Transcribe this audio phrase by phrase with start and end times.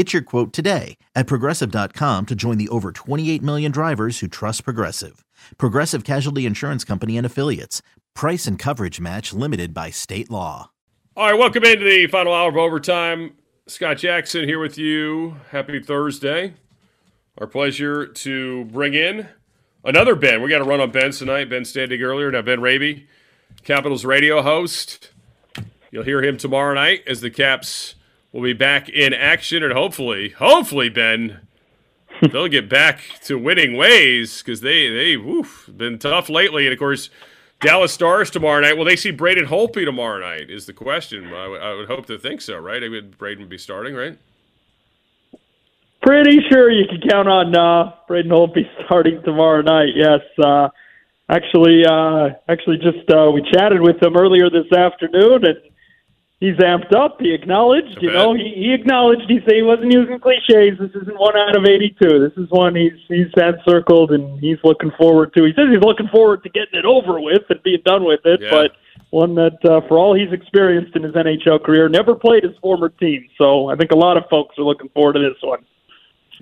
[0.00, 4.64] Get your quote today at progressive.com to join the over 28 million drivers who trust
[4.64, 5.26] Progressive.
[5.58, 7.82] Progressive Casualty Insurance Company and Affiliates.
[8.14, 10.70] Price and coverage match limited by state law.
[11.18, 13.34] All right, welcome into the final hour of overtime.
[13.66, 15.36] Scott Jackson here with you.
[15.50, 16.54] Happy Thursday.
[17.36, 19.28] Our pleasure to bring in
[19.84, 20.40] another Ben.
[20.40, 21.50] We got to run on Ben tonight.
[21.50, 22.30] Ben Standig earlier.
[22.30, 23.06] Now, Ben Raby,
[23.64, 25.10] Capitals radio host.
[25.90, 27.96] You'll hear him tomorrow night as the Caps
[28.32, 31.40] will be back in action, and hopefully, hopefully, Ben,
[32.32, 36.66] they'll get back to winning ways because they they woof been tough lately.
[36.66, 37.10] And of course,
[37.60, 38.76] Dallas Stars tomorrow night.
[38.76, 40.50] Will they see Braden Holtby tomorrow night?
[40.50, 41.26] Is the question.
[41.26, 42.82] I, w- I would hope to think so, right?
[42.82, 44.18] I would Braden would be starting, right?
[46.02, 49.90] Pretty sure you can count on uh, Braden Holtby starting tomorrow night.
[49.94, 50.20] Yes.
[50.42, 50.70] Uh,
[51.28, 55.58] actually, uh, actually, just uh, we chatted with him earlier this afternoon, and
[56.40, 57.20] he's amped up.
[57.20, 59.22] He acknowledged, you know, he, he acknowledged.
[59.28, 60.78] He said he wasn't using cliches.
[60.80, 62.18] This isn't one out of eighty-two.
[62.18, 65.44] This is one he's he's had circled, and he's looking forward to.
[65.44, 68.40] He says he's looking forward to getting it over with and being done with it,
[68.42, 68.50] Yeah.
[68.50, 68.72] but.
[69.12, 72.90] One that, uh, for all he's experienced in his NHL career, never played his former
[72.90, 73.26] team.
[73.38, 75.64] So I think a lot of folks are looking forward to this one.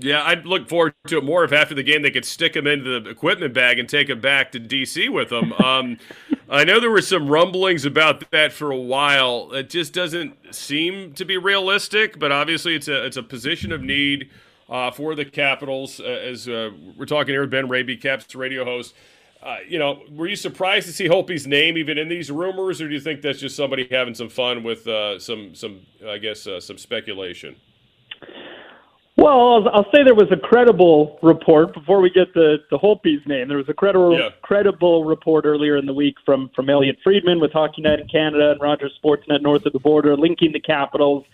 [0.00, 2.68] Yeah, I'd look forward to it more if after the game they could stick him
[2.68, 5.52] into the equipment bag and take him back to DC with them.
[5.54, 5.98] Um,
[6.48, 9.52] I know there were some rumblings about that for a while.
[9.52, 13.82] It just doesn't seem to be realistic, but obviously it's a it's a position of
[13.82, 14.30] need
[14.70, 15.98] uh, for the Capitals.
[16.00, 18.94] Uh, as uh, we're talking here with Ben Raby, Caps radio host.
[19.42, 22.88] Uh, you know, were you surprised to see Holtby's name even in these rumors, or
[22.88, 26.46] do you think that's just somebody having some fun with uh, some some I guess
[26.46, 27.56] uh, some speculation?
[29.18, 33.26] Well, I'll, I'll say there was a credible report before we get to, to Holtby's
[33.26, 33.48] name.
[33.48, 34.28] There was a credible Yeah.
[34.42, 38.52] credible report earlier in the week from from Elliotte Friedman with Hockey Night in Canada
[38.52, 41.24] and Rogers Sportsnet north of the border, linking the Capitals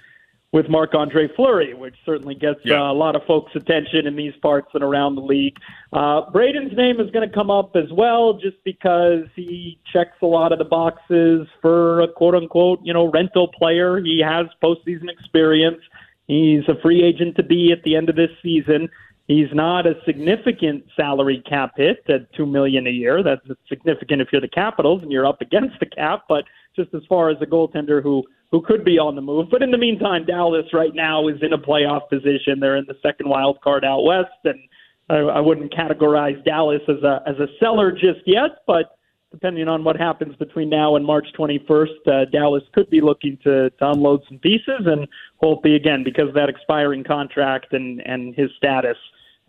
[0.51, 2.81] with Marc Andre Fleury, which certainly gets Yeah.
[2.85, 5.59] uh, a lot of folks' attention in these parts and around the league.
[5.93, 10.27] Uh, Braden's name is going to come up as well, just because he checks a
[10.27, 13.99] lot of the boxes for a quote unquote you know rental player.
[13.99, 15.83] He has postseason experience.
[16.27, 18.89] He's a free agent to be at the end of this season.
[19.27, 23.23] He's not a significant salary cap hit at two million a year.
[23.23, 26.45] That's significant if you're the Capitals and you're up against the cap, but
[26.77, 29.49] just as far as a goaltender who who could be on the move.
[29.51, 32.61] But in the meantime, Dallas right now is in a playoff position.
[32.61, 34.61] They're in the second wild card out west, and
[35.09, 38.94] I, I wouldn't categorize Dallas as a as a seller just yet, but
[39.35, 43.69] depending on what happens between now and March 21st, uh, Dallas could be looking to,
[43.69, 45.09] to unload some pieces, and
[45.43, 48.97] Holtby again because of that expiring contract and and his status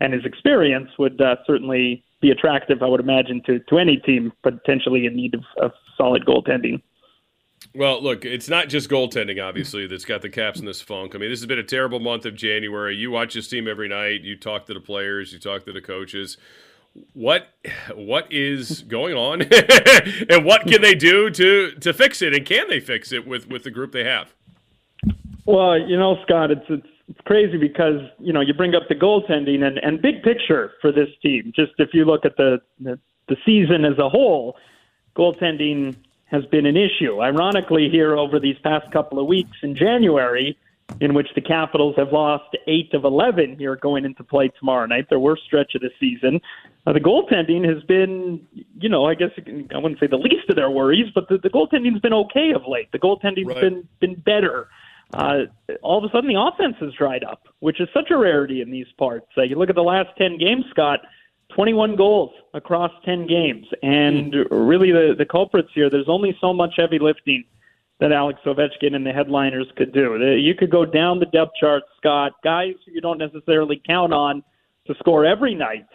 [0.00, 4.32] and his experience would uh, certainly be attractive, I would imagine, to to any team
[4.42, 6.82] potentially in need of, of solid goaltending.
[7.74, 11.14] Well, look, it's not just goaltending, obviously, that's got the Caps in this funk.
[11.14, 12.96] I mean, this has been a terrible month of January.
[12.96, 14.22] You watch this team every night.
[14.22, 15.32] You talk to the players.
[15.32, 16.38] You talk to the coaches.
[17.12, 17.48] What
[17.94, 19.42] what is going on,
[20.30, 22.34] and what can they do to to fix it?
[22.34, 24.34] And can they fix it with with the group they have?
[25.44, 28.94] Well, you know, Scott, it's it's, it's crazy because you know you bring up the
[28.94, 31.52] goaltending and and big picture for this team.
[31.54, 34.56] Just if you look at the the, the season as a whole,
[35.14, 35.96] goaltending
[36.26, 37.20] has been an issue.
[37.20, 40.58] Ironically, here over these past couple of weeks in January,
[41.00, 45.08] in which the Capitals have lost eight of eleven here going into play tomorrow night,
[45.10, 46.40] their worst stretch of the season.
[46.86, 48.40] Uh, the goaltending has been,
[48.78, 51.50] you know, I guess I wouldn't say the least of their worries, but the, the
[51.50, 52.90] goaltending's been okay of late.
[52.92, 53.60] The goaltending's Right.
[53.60, 54.68] been been better.
[55.14, 55.42] Uh,
[55.82, 58.70] all of a sudden, the offense has dried up, which is such a rarity in
[58.70, 59.26] these parts.
[59.36, 61.00] Uh, you look at the last ten games, Scott.
[61.54, 63.66] 21 goals across 10 games.
[63.80, 67.44] And really, the, the culprits here, there's only so much heavy lifting
[68.00, 70.14] that Alex Ovechkin and the headliners could do.
[70.14, 74.12] Uh, you could go down the depth chart, Scott, guys who you don't necessarily count
[74.12, 74.42] on
[74.86, 75.86] to score every night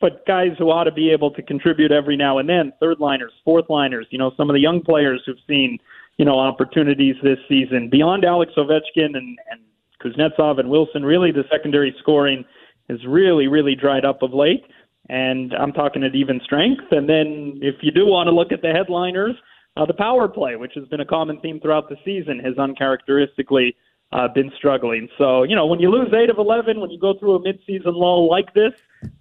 [0.00, 3.32] but guys who ought to be able to contribute every now and then, third liners,
[3.44, 5.78] fourth liners, you know, some of the young players who've seen,
[6.16, 9.60] you know, opportunities this season beyond Alex Ovechkin and, and
[10.02, 11.04] Kuznetsov and Wilson.
[11.04, 12.44] Really, the secondary scoring
[12.88, 14.64] has really, really dried up of late.
[15.10, 16.84] And I'm talking at even strength.
[16.92, 19.34] And then if you do want to look at the headliners,
[19.76, 23.76] uh, the power play, which has been a common theme throughout the season, has uncharacteristically
[24.12, 25.08] uh, been struggling.
[25.18, 27.94] So, you know, when you lose 8 of 11, when you go through a midseason
[27.94, 28.72] lull like this,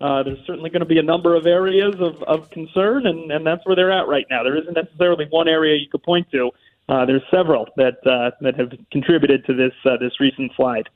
[0.02, 3.46] uh, there's certainly going to be a number of areas of, of concern, and, and
[3.46, 4.44] that's where they're at right now.
[4.44, 6.52] There isn't necessarily one area you could point to.
[6.90, 10.90] Uh, there's several that uh, that have contributed to this uh, this recent slide.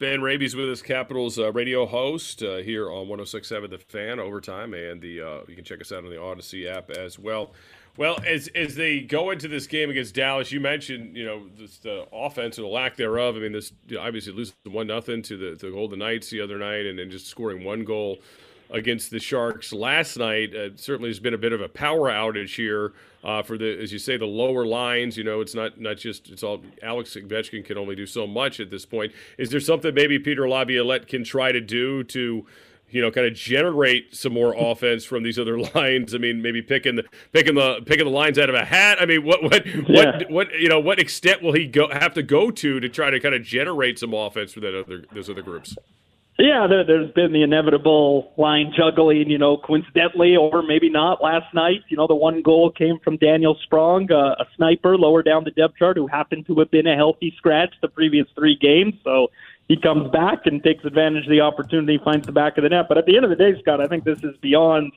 [0.00, 4.72] Ben Raby's with us, Capitals uh, radio host uh, here on 106.7 The Fan Overtime,
[4.72, 7.52] and the uh, you can check us out on the Audacy app as well.
[7.98, 11.76] Well, as as they go into this game against Dallas, you mentioned you know this,
[11.80, 13.36] the offense or the lack thereof.
[13.36, 16.86] I mean, this obviously losing one nothing to the, the Golden Knights the other night,
[16.86, 18.20] and then just scoring one goal
[18.72, 20.54] against the Sharks last night.
[20.54, 22.92] Uh, certainly has been a bit of a power outage here
[23.24, 25.16] uh, for the, as you say, the lower lines.
[25.16, 28.60] You know, it's not not just it's all Alex Ovechkin can only do so much
[28.60, 29.12] at this point.
[29.38, 32.46] Is there something maybe Peter Laviolette can try to do to
[32.92, 36.14] you know, kind of generate some more offense from these other lines.
[36.14, 39.00] I mean, maybe picking the picking the picking the lines out of a hat.
[39.00, 39.82] I mean, what what yeah.
[39.88, 43.10] what what you know, what extent will he go have to go to to try
[43.10, 45.76] to kind of generate some offense for that other those other groups?
[46.40, 51.22] Yeah, there, there's been the inevitable line juggling, you know, coincidentally or maybe not.
[51.22, 55.22] Last night, you know, the one goal came from Daniel Sprong, uh, a sniper lower
[55.22, 58.56] down the depth chart who happened to have been a healthy scratch the previous three
[58.56, 58.94] games.
[59.04, 59.30] So
[59.68, 62.86] he comes back and takes advantage of the opportunity, finds the back of the net.
[62.88, 64.92] But at the end of the day, Scott, I think this is beyond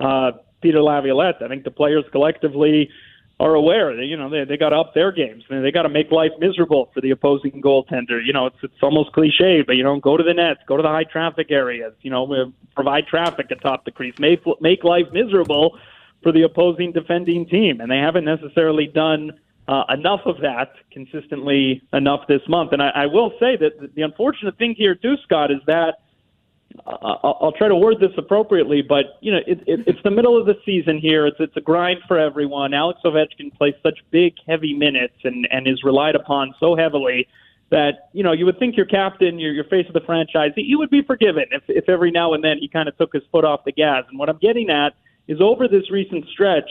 [0.00, 0.32] uh,
[0.62, 1.42] Peter Laviolette.
[1.42, 2.88] I think the players collectively
[3.38, 5.44] are aware that you know they they got to up their games.
[5.50, 8.24] I they got to make life miserable for the opposing goaltender.
[8.24, 10.82] You know, it's it's almost cliche, but you know, go to the nets, go to
[10.82, 11.92] the high traffic areas.
[12.00, 15.78] You know, uh, provide traffic atop the crease, make make life miserable
[16.22, 19.32] for the opposing defending team, and they haven't necessarily done
[19.68, 22.72] uh, enough of that consistently enough this month.
[22.72, 25.98] And I, I will say that the unfortunate thing here too, Scott, is that
[26.86, 30.38] I'll, I'll try to word this appropriately, but you know it, it, it's the middle
[30.38, 31.26] of the season here.
[31.26, 32.74] It's it's a grind for everyone.
[32.74, 37.28] Alex Ovechkin plays such big, heavy minutes and and is relied upon so heavily
[37.70, 40.78] that you know you would think your captain, your your face of the franchise, you
[40.78, 43.44] would be forgiven if if every now and then he kind of took his foot
[43.44, 44.04] off the gas.
[44.08, 44.94] And what I'm getting at
[45.28, 46.68] is over this recent stretch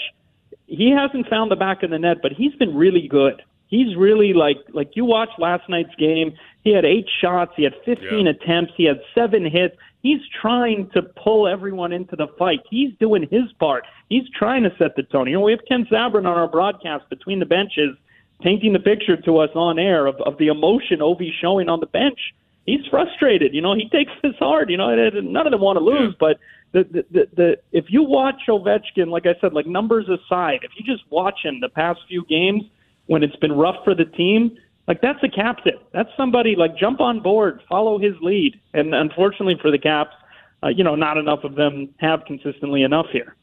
[0.68, 3.42] he hasn't found the back of the net, but he's been really good.
[3.68, 6.34] He's really like like you watched last night's game.
[6.66, 7.54] He had eight shots.
[7.56, 8.32] He had 15 yeah.
[8.32, 8.74] attempts.
[8.76, 9.76] He had seven hits.
[10.02, 12.60] He's trying to pull everyone into the fight.
[12.70, 13.86] He's doing his part.
[14.10, 15.28] He's trying to set the tone.
[15.28, 17.96] You know, we have Ken Sabourin on our broadcast between the benches,
[18.42, 21.86] painting the picture to us on air of, of the emotion Ovi's showing on the
[21.86, 22.20] bench.
[22.66, 23.54] He's frustrated.
[23.54, 24.72] You know, he takes this hard.
[24.72, 26.18] You know, none of them want to lose, yeah.
[26.20, 26.40] but
[26.72, 30.72] the, the, the, the if you watch Ovechkin, like I said, like numbers aside, if
[30.78, 32.64] you just watch him the past few games
[33.06, 35.80] when it's been rough for the team, like that's a captain.
[35.94, 38.60] That's somebody like jump on board, follow his lead.
[38.74, 40.16] And unfortunately for the Caps,
[40.64, 43.36] uh, you know, not enough of them have consistently enough here.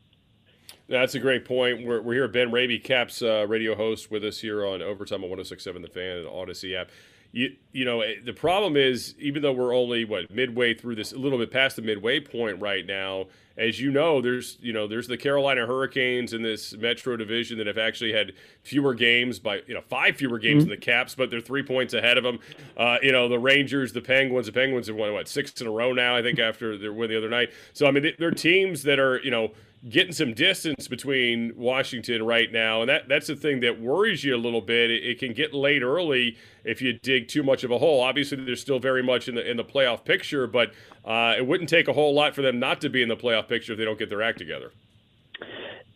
[0.88, 1.86] That's a great point.
[1.86, 5.30] We're, we're here, Ben Raby, Caps uh, radio host, with us here on Overtime on
[5.30, 6.90] 1067 The Fan and Audacy app
[7.32, 11.12] you you know eh, the problem is even though we're only what midway through this
[11.12, 13.24] a little bit past the midway point right now
[13.56, 17.66] as you know there's you know there's the Carolina Hurricanes in this Metro division that
[17.66, 18.32] have actually had
[18.62, 20.70] fewer games by you know five fewer games mm-hmm.
[20.70, 22.38] than the Caps but they're 3 points ahead of them
[22.76, 25.70] uh, you know the Rangers the Penguins the Penguins have won what six in a
[25.70, 28.82] row now I think after their win the other night so I mean they're teams
[28.82, 29.52] that are you know
[29.88, 34.34] getting some distance between Washington right now, and that that's the thing that worries you
[34.34, 34.90] a little bit.
[34.90, 38.00] It, it, can get late early if you dig too much of a hole.
[38.00, 40.72] Obviously, they're still very much in the in the playoff picture, but
[41.04, 43.48] uh, it wouldn't take a whole lot for them not to be in the playoff
[43.48, 44.72] picture if they don't get their act together.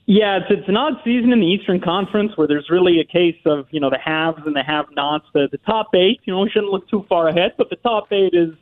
[0.08, 3.40] Yeah, it's, it's an odd season in the Eastern Conference where there's really a case
[3.44, 5.26] of you know the haves and the have-nots.
[5.32, 8.12] The the top eight, you know, we shouldn't look too far ahead, but the top
[8.12, 8.54] eight is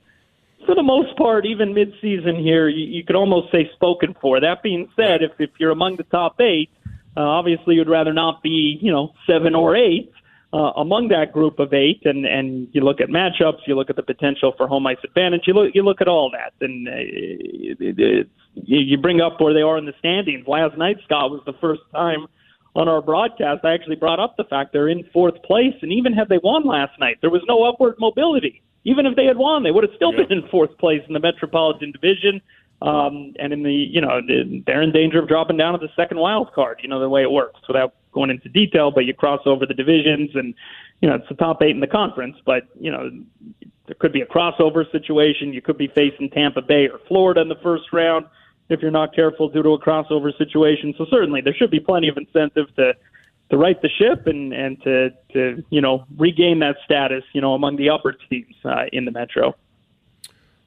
[0.67, 4.41] for the most part, even mid-season here, you, you could almost say spoken for.
[4.41, 6.71] That being said, if if you're among the top eight,
[7.17, 10.13] uh, obviously you'd rather not be, you know, seven or eight
[10.53, 12.03] uh, among that group of eight.
[12.05, 15.43] And and you look at matchups, you look at the potential for home ice advantage,
[15.47, 19.53] you look you look at all that, and uh, it, it, you bring up where
[19.53, 20.47] they are in the standings.
[20.47, 22.27] Last night, Scott was the first time
[22.75, 26.13] on our broadcast I actually brought up the fact they're in fourth place, and even
[26.13, 29.63] had they won last night, there was no upward mobility even if they had won,
[29.63, 30.25] they would have still yeah.
[30.25, 32.41] been in fourth place in the Metropolitan Division.
[32.83, 34.21] Um, and in the, you know,
[34.67, 37.23] they're in danger of dropping down to the second wild card, you know, the way
[37.23, 40.55] it works without going into detail, but you cross over the divisions and,
[41.01, 43.11] you know, it's the top eight in the conference, but, you know,
[43.87, 45.53] there could be a crossover situation.
[45.53, 48.27] You could be facing Tampa Bay or Florida in the first round.
[48.69, 50.95] If you're not careful due to a crossover situation.
[50.97, 52.95] So certainly there should be plenty of incentive to
[53.51, 57.55] to right the ship and and to to you know regain that status you know
[57.55, 59.55] among the upper teams uh, in the Metro.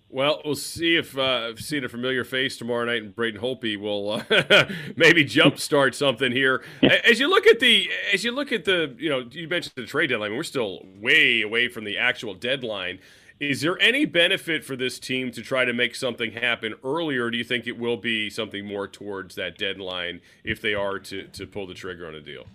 [0.09, 4.11] Well, we'll see if uh, seeing a familiar face tomorrow night and Braden Holtby will
[4.11, 4.23] uh,
[4.95, 6.63] maybe jumpstart something here.
[6.81, 9.85] As you look at the, as you look at the, you know, you mentioned the
[9.85, 10.33] trade deadline.
[10.37, 12.99] we're still way away from the actual deadline.
[13.39, 17.29] Is there any benefit for this team to try to make something happen earlier?
[17.29, 21.27] do you think it will be something more towards that deadline if they are to
[21.27, 22.45] to pull the trigger on a deal?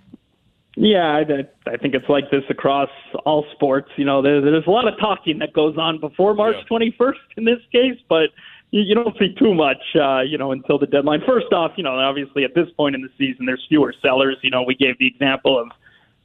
[0.75, 2.89] Yeah, I, I think it's like this across
[3.27, 3.91] all sports.
[3.97, 6.79] You know, there, there's a lot of talking that goes on before March yeah.
[6.79, 8.31] 21st in this case, but
[8.71, 11.21] you, you don't see too much, uh, you know, until the deadline.
[11.27, 14.39] First off, you know, obviously at this point in the season, there's fewer sellers.
[14.43, 15.69] You know, we gave the example of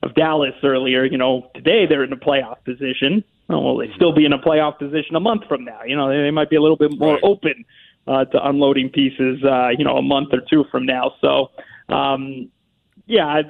[0.03, 1.03] of Dallas earlier.
[1.03, 3.23] You know, today they're in a playoff position.
[3.49, 5.83] Oh, well, they still be in a playoff position a month from now.
[5.85, 7.23] You know, they, they might be a little bit more right.
[7.23, 7.65] open
[8.05, 9.43] uh, to unloading pieces.
[9.43, 11.13] Uh, you know, a month or two from now.
[11.21, 11.51] So.
[11.89, 12.51] Um,
[13.07, 13.41] yeah, I,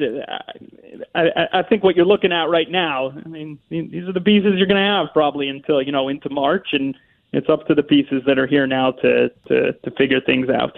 [1.16, 3.12] I, I think what you're looking at right now.
[3.12, 6.30] I mean, these are the pieces you're going to have probably until you know into
[6.30, 6.96] March, and
[7.34, 10.78] it's up to the pieces that are here now to to to figure things out.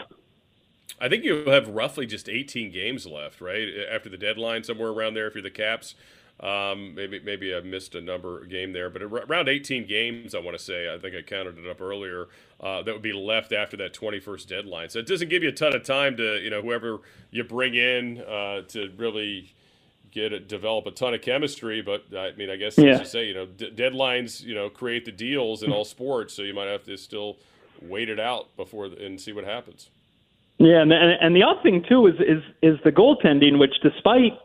[1.01, 5.13] I think you have roughly just 18 games left, right after the deadline, somewhere around
[5.13, 5.27] there.
[5.27, 5.95] If you're the Caps,
[6.39, 10.57] um, maybe maybe I missed a number game there, but around 18 games, I want
[10.57, 10.93] to say.
[10.93, 12.27] I think I counted it up earlier.
[12.61, 14.89] Uh, that would be left after that 21st deadline.
[14.89, 16.99] So it doesn't give you a ton of time to you know whoever
[17.31, 19.53] you bring in uh, to really
[20.11, 21.81] get it, develop a ton of chemistry.
[21.81, 22.91] But I mean, I guess yeah.
[22.91, 26.33] as you say, you know, d- deadlines you know create the deals in all sports,
[26.33, 27.37] so you might have to still
[27.81, 29.89] wait it out before and see what happens.
[30.57, 34.39] Yeah, and and the other thing too is is is the goaltending, which despite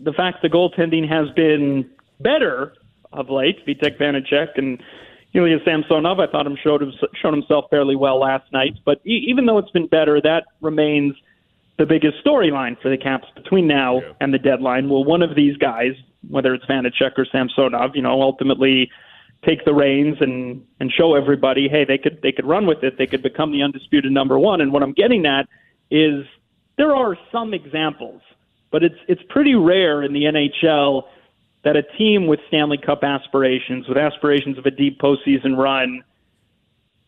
[0.00, 1.90] the fact the goaltending has been
[2.20, 2.74] better
[3.12, 4.82] of late, Vitek Vanecek and
[5.34, 8.74] Ilya Samsonov, I thought him showed him, showed himself fairly well last night.
[8.84, 11.14] But e- even though it's been better, that remains
[11.78, 14.12] the biggest storyline for the Caps between now yeah.
[14.20, 14.88] and the deadline.
[14.88, 15.92] Will one of these guys,
[16.28, 18.90] whether it's Vanecek or Samsonov, you know, ultimately
[19.46, 22.98] take the reins and and show everybody, hey, they could they could run with it.
[22.98, 24.60] They could become the undisputed number one.
[24.60, 25.46] And what I'm getting at
[25.90, 26.24] is
[26.76, 28.22] there are some examples
[28.70, 31.04] but it's it's pretty rare in the NHL
[31.64, 36.02] that a team with Stanley Cup aspirations, with aspirations of a deep postseason run,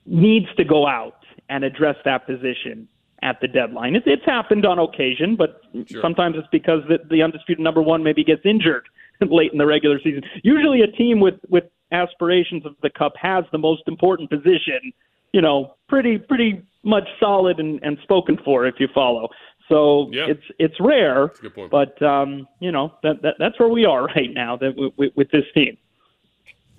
[0.06, 2.88] needs to go out and address that position
[3.22, 3.96] at the deadline.
[3.96, 6.00] It, it's happened on occasion, but sure.
[6.02, 8.88] sometimes it's because the, the undisputed number one maybe gets injured
[9.20, 10.22] late in the regular season.
[10.42, 14.92] Usually, a team with with aspirations of the cup has the most important position.
[15.32, 19.28] You know, pretty pretty much solid and, and spoken for if you follow.
[19.70, 20.26] So yeah.
[20.26, 21.30] it's it's rare,
[21.70, 25.30] but um, you know that, that that's where we are right now that with, with
[25.30, 25.78] this team.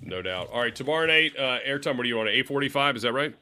[0.02, 0.50] No doubt.
[0.52, 1.96] All right, tomorrow night, uh, airtime.
[1.96, 2.28] What do you want?
[2.28, 2.94] Eight forty-five.
[2.94, 3.34] Is that right?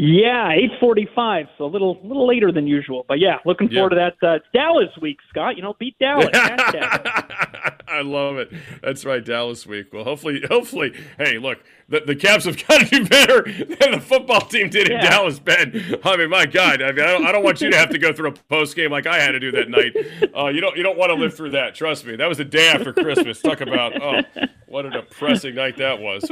[0.00, 1.46] Yeah, eight forty-five.
[1.58, 4.10] So a little little later than usual, but yeah, looking forward yeah.
[4.10, 4.28] to that.
[4.28, 5.56] Uh, Dallas week, Scott.
[5.56, 6.28] You know, beat Dallas.
[7.88, 8.52] I love it.
[8.80, 9.92] That's right, Dallas week.
[9.92, 10.94] Well, hopefully, hopefully.
[11.16, 14.88] Hey, look, the, the Caps have got to do better than the football team did
[14.88, 14.96] yeah.
[14.96, 16.00] in Dallas, Ben.
[16.04, 16.82] I mean, my God.
[16.82, 18.76] I mean, I don't, I don't want you to have to go through a post
[18.76, 19.96] game like I had to do that night.
[20.36, 21.74] Uh, you don't you don't want to live through that.
[21.74, 22.14] Trust me.
[22.16, 23.40] That was the day after Christmas.
[23.40, 24.20] Talk about oh,
[24.66, 26.30] what a depressing night that was.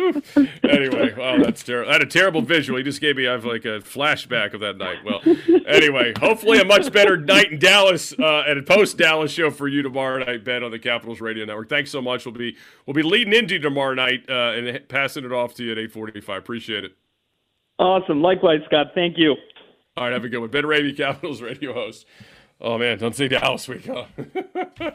[0.63, 1.91] Anyway, oh, that's terrible.
[1.91, 2.77] I had a terrible visual.
[2.77, 4.99] He just gave me I have like a flashback of that night.
[5.05, 5.21] Well,
[5.67, 9.67] anyway, hopefully a much better night in Dallas uh, and a post Dallas show for
[9.67, 11.69] you tomorrow night, Ben, on the Capitals Radio Network.
[11.69, 12.27] Thanks so much.
[12.27, 15.73] We'll be we'll be leading into tomorrow night uh, and passing it off to you
[15.73, 16.39] at eight forty five.
[16.39, 16.93] Appreciate it.
[17.79, 18.23] Awesome.
[18.23, 18.89] Likewise, Scott.
[18.95, 19.35] Thank you.
[19.97, 20.51] All right, have a good one.
[20.51, 22.07] Ben Raby, Capitals radio host.
[22.61, 24.07] Oh man, don't say Dallas week, huh?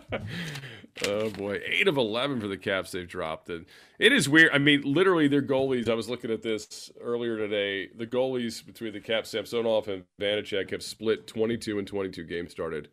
[1.08, 3.66] oh boy, eight of eleven for the Caps they've dropped, and
[4.00, 4.52] it is weird.
[4.54, 5.90] I mean, literally, their goalies.
[5.90, 7.90] I was looking at this earlier today.
[7.96, 12.90] The goalies between the Caps, Samsonov and Vanecek, have split twenty-two and twenty-two games started.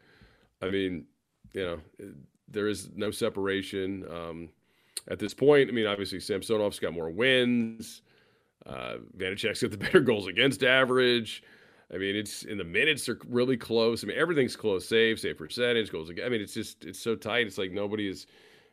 [0.63, 1.05] I mean,
[1.53, 1.81] you know,
[2.49, 4.49] there is no separation um,
[5.09, 5.69] at this point.
[5.69, 8.03] I mean, obviously, Samsonov's got more wins.
[8.67, 11.43] Uh, Vanecek's got the better goals against average.
[11.93, 14.05] I mean, it's in the minutes are really close.
[14.05, 14.87] I mean, everything's close.
[14.87, 16.27] Save, save percentage, goals again.
[16.27, 17.47] I mean, it's just it's so tight.
[17.47, 18.27] It's like nobody is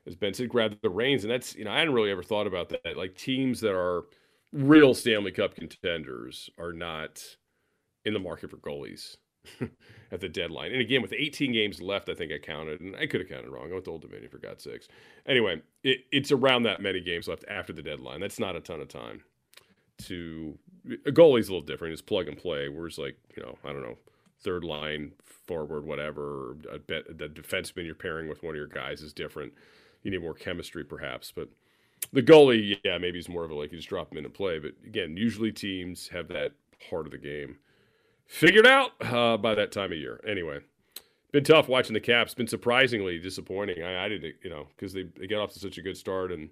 [0.06, 2.48] has been to grab the reins, and that's you know I hadn't really ever thought
[2.48, 2.98] about that.
[2.98, 4.04] Like teams that are
[4.52, 7.24] real Stanley Cup contenders are not
[8.06, 9.18] in the market for goalies
[10.12, 10.72] at the deadline.
[10.72, 13.50] And again, with 18 games left, I think I counted, and I could have counted
[13.50, 13.70] wrong.
[13.70, 14.88] I went to Old Dominion for God's sakes.
[15.26, 18.20] Anyway, it, it's around that many games left after the deadline.
[18.20, 19.24] That's not a ton of time
[20.04, 20.58] to
[21.06, 21.94] a goalie's a little different.
[21.94, 22.70] It's plug and play.
[22.70, 23.98] Whereas like you know I don't know
[24.42, 26.58] third line forward whatever.
[26.72, 29.54] I bet the defenseman you're pairing with one of your guys is different.
[30.04, 31.50] You need more chemistry perhaps, but
[32.14, 34.34] the goalie yeah maybe he's more of a like you just drop him in and
[34.34, 34.60] play.
[34.60, 36.54] But again, usually teams have that
[36.90, 37.58] part of the game
[38.26, 40.20] figured out uh, by that time of year.
[40.28, 40.60] Anyway,
[41.32, 42.34] been tough watching the Caps.
[42.34, 43.84] Been surprisingly disappointing.
[43.84, 46.32] I, I didn't, you know, because they, they got off to such a good start,
[46.32, 46.50] and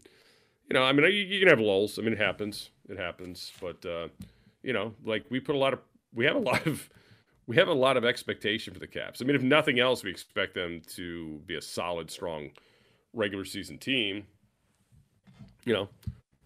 [0.73, 1.99] you know, I mean, you, you can have lulls.
[1.99, 2.71] I mean, it happens.
[2.89, 3.51] It happens.
[3.61, 4.07] But uh,
[4.63, 5.79] you know, like we put a lot of,
[6.15, 6.89] we have a lot of,
[7.47, 9.21] we have a lot of expectation for the Caps.
[9.21, 12.49] I mean, if nothing else, we expect them to be a solid, strong
[13.13, 14.25] regular season team.
[15.63, 15.89] You know,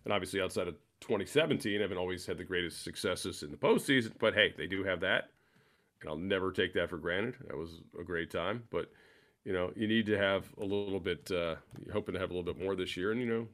[0.04, 4.34] and obviously outside of 2017, haven't always had the greatest successes in the postseason, but
[4.34, 5.30] hey, they do have that,
[6.02, 7.36] and I'll never take that for granted.
[7.48, 8.92] That was a great time, but
[9.46, 11.56] you know, you need to have a little bit, uh,
[11.94, 13.48] hoping to have a little bit more this year, and you know,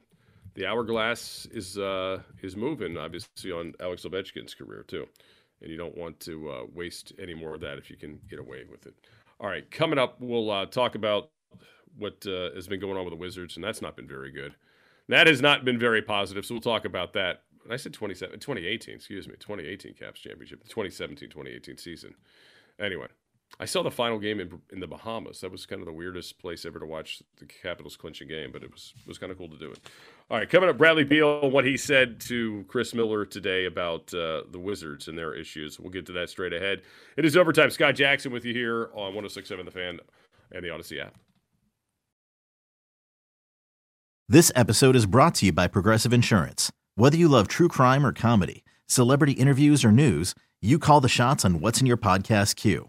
[0.54, 5.06] the hourglass is uh, is moving, obviously, on Alex Ovechkin's career too,
[5.60, 8.38] and you don't want to uh, waste any more of that if you can get
[8.38, 8.94] away with it.
[9.40, 11.30] All right, coming up, we'll uh, talk about
[11.98, 14.54] what uh, has been going on with the Wizards, and that's not been very good.
[15.08, 17.42] That has not been very positive, so we'll talk about that.
[17.70, 22.14] I said 2018, excuse me, 2018 Caps Championship, the 2017 2018 season.
[22.78, 23.06] Anyway,
[23.60, 25.40] I saw the final game in, in the Bahamas.
[25.40, 28.50] That was kind of the weirdest place ever to watch the Capitals clinch a game,
[28.52, 29.78] but it was it was kind of cool to do it.
[30.30, 34.42] All right, coming up, Bradley Beal, what he said to Chris Miller today about uh,
[34.50, 35.78] the Wizards and their issues.
[35.78, 36.82] We'll get to that straight ahead.
[37.16, 37.70] It is overtime.
[37.70, 40.00] Scott Jackson with you here on 1067 The Fan
[40.50, 41.14] and the Audacy app.
[44.28, 46.72] This episode is brought to you by Progressive Insurance.
[46.96, 51.44] Whether you love true crime or comedy, celebrity interviews or news, you call the shots
[51.44, 52.88] on what's in your podcast queue.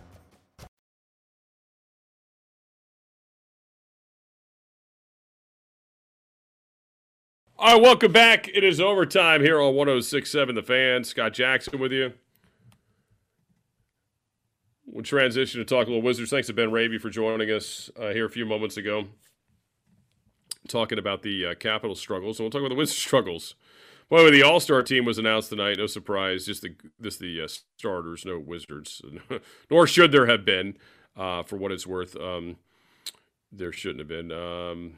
[7.61, 8.47] All right, welcome back.
[8.47, 11.03] It is overtime here on 1067 The Fan.
[11.03, 12.11] Scott Jackson with you.
[14.87, 16.31] We'll transition to talk a little Wizards.
[16.31, 19.05] Thanks to Ben Raby for joining us uh, here a few moments ago,
[20.69, 22.39] talking about the uh, Capital struggles.
[22.39, 23.53] And we'll talk about the Wizards struggles.
[24.09, 25.77] By the way, the All Star team was announced tonight.
[25.77, 27.47] No surprise, just the just the uh,
[27.77, 29.03] starters, no Wizards,
[29.69, 30.79] nor should there have been.
[31.15, 32.55] Uh, for what it's worth, um,
[33.51, 34.31] there shouldn't have been.
[34.31, 34.93] Um,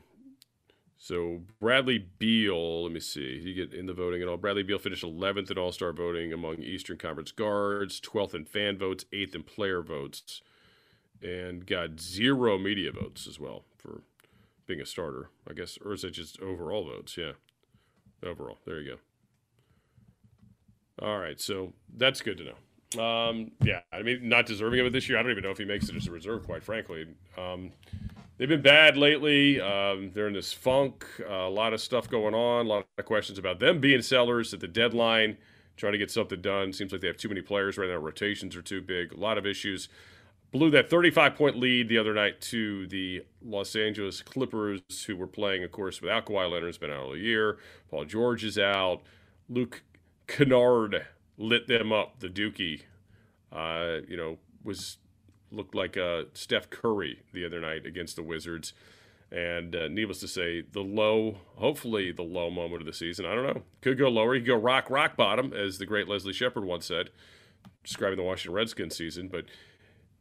[1.03, 4.37] so Bradley Beal, let me see, you get in the voting at all.
[4.37, 8.77] Bradley Beal finished 11th in All Star voting among Eastern Conference guards, 12th in fan
[8.77, 10.41] votes, 8th in player votes,
[11.21, 14.03] and got zero media votes as well for
[14.65, 15.77] being a starter, I guess.
[15.83, 17.17] Or is it just overall votes?
[17.17, 17.33] Yeah,
[18.25, 18.59] overall.
[18.65, 18.97] There you go.
[21.05, 23.03] All right, so that's good to know.
[23.03, 25.17] Um, yeah, I mean, not deserving of it this year.
[25.17, 27.07] I don't even know if he makes it as a reserve, quite frankly.
[27.37, 27.73] Um,
[28.37, 29.59] they've been bad lately.
[29.59, 31.05] Um, they're in this funk.
[31.19, 32.65] Uh, a lot of stuff going on.
[32.65, 35.37] A lot of questions about them being sellers at the deadline,
[35.77, 36.73] trying to get something done.
[36.73, 37.97] Seems like they have too many players right now.
[37.97, 39.13] Rotations are too big.
[39.13, 39.89] A lot of issues.
[40.51, 45.25] Blew that 35 point lead the other night to the Los Angeles Clippers, who were
[45.25, 46.67] playing, of course, without Kawhi Leonard.
[46.67, 47.57] Has been out all year.
[47.89, 49.01] Paul George is out.
[49.49, 49.81] Luke
[50.27, 52.19] Kennard lit them up.
[52.19, 52.81] The Dookie,
[53.51, 54.97] uh, you know, was
[55.53, 58.73] looked like uh, Steph Curry the other night against the Wizards.
[59.31, 63.25] And uh, needless to say, the low, hopefully the low moment of the season.
[63.25, 63.63] I don't know.
[63.81, 64.35] Could go lower.
[64.35, 67.09] He could go rock, rock bottom, as the great Leslie Shepard once said,
[67.83, 69.29] describing the Washington Redskins season.
[69.29, 69.45] But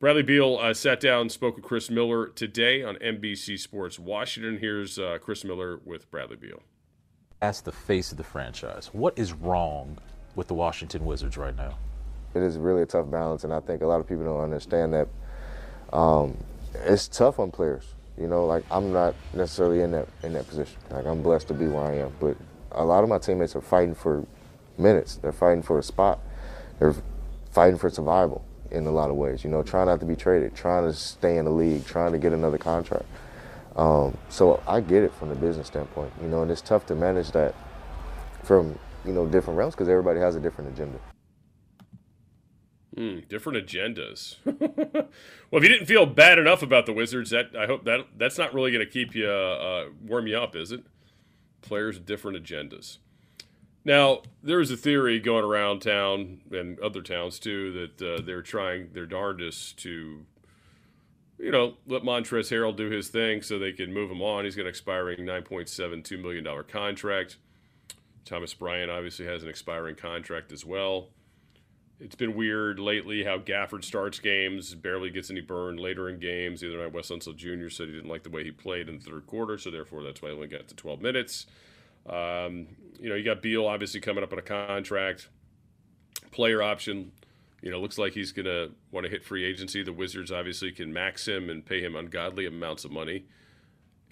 [0.01, 4.59] Bradley Beal uh, sat down, spoke with Chris Miller today on NBC Sports Washington.
[4.59, 6.62] Here's uh, Chris Miller with Bradley Beal.
[7.42, 9.99] As the face of the franchise, what is wrong
[10.35, 11.77] with the Washington Wizards right now?
[12.35, 14.95] It is really a tough balance, and I think a lot of people don't understand
[14.95, 15.07] that.
[15.92, 16.37] Um,
[16.85, 17.94] it's tough on players.
[18.18, 20.76] You know, like I'm not necessarily in that in that position.
[20.90, 22.37] Like I'm blessed to be where I am, but
[22.72, 24.26] a lot of my teammates are fighting for
[24.78, 25.16] minutes.
[25.16, 26.20] They're fighting for a spot.
[26.78, 26.94] They're
[27.50, 29.44] fighting for survival in a lot of ways.
[29.44, 32.18] You know, trying not to be traded, trying to stay in the league, trying to
[32.18, 33.07] get another contract.
[33.76, 36.12] Um, so I get it from the business standpoint.
[36.20, 37.55] You know, and it's tough to manage that
[38.42, 40.98] from you know different realms because everybody has a different agenda.
[42.96, 44.37] Mm, different agendas.
[44.44, 45.07] well,
[45.52, 48.52] if you didn't feel bad enough about the Wizards, that I hope that that's not
[48.52, 50.85] really going to keep you uh, warm you up, is it?
[51.62, 52.98] Players with different agendas.
[53.85, 58.42] Now, there is a theory going around town and other towns too that uh, they're
[58.42, 60.24] trying their darndest to,
[61.38, 64.44] you know, let Montrezl Harrell do his thing so they can move him on.
[64.44, 67.38] He's got an expiring nine point seven two million dollar contract.
[68.24, 71.09] Thomas Bryant obviously has an expiring contract as well.
[72.03, 76.61] It's been weird lately how Gafford starts games, barely gets any burn later in games.
[76.61, 77.69] The other night, Wes Unseld Jr.
[77.69, 80.21] said he didn't like the way he played in the third quarter, so therefore that's
[80.21, 81.47] why he only got to 12 minutes.
[82.09, 82.67] Um,
[82.99, 85.29] you know, you got Beal obviously coming up on a contract,
[86.33, 87.12] player option.
[87.61, 89.85] You know, looks like he's going to want to hit free agency.
[89.85, 93.27] The Wizards obviously can max him and pay him ungodly amounts of money.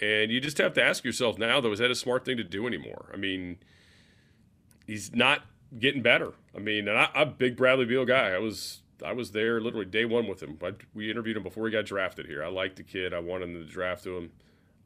[0.00, 2.44] And you just have to ask yourself now, though, is that a smart thing to
[2.44, 3.10] do anymore?
[3.12, 3.58] I mean,
[4.86, 5.42] he's not
[5.78, 6.32] getting better.
[6.54, 8.30] I mean, and I, am a big Bradley Beal guy.
[8.30, 10.58] I was I was there literally day one with him.
[10.62, 12.44] I, we interviewed him before he got drafted here.
[12.44, 13.14] I like the kid.
[13.14, 14.30] I wanted to draft to him.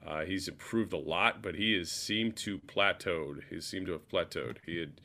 [0.06, 3.42] Uh, he's improved a lot, but he has seemed to plateaued.
[3.48, 4.58] He seemed to have plateaued.
[4.66, 5.00] He had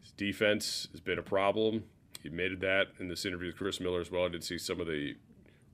[0.00, 1.84] his defense has been a problem.
[2.22, 4.24] He admitted that in this interview with Chris Miller as well.
[4.24, 5.16] I did see some of the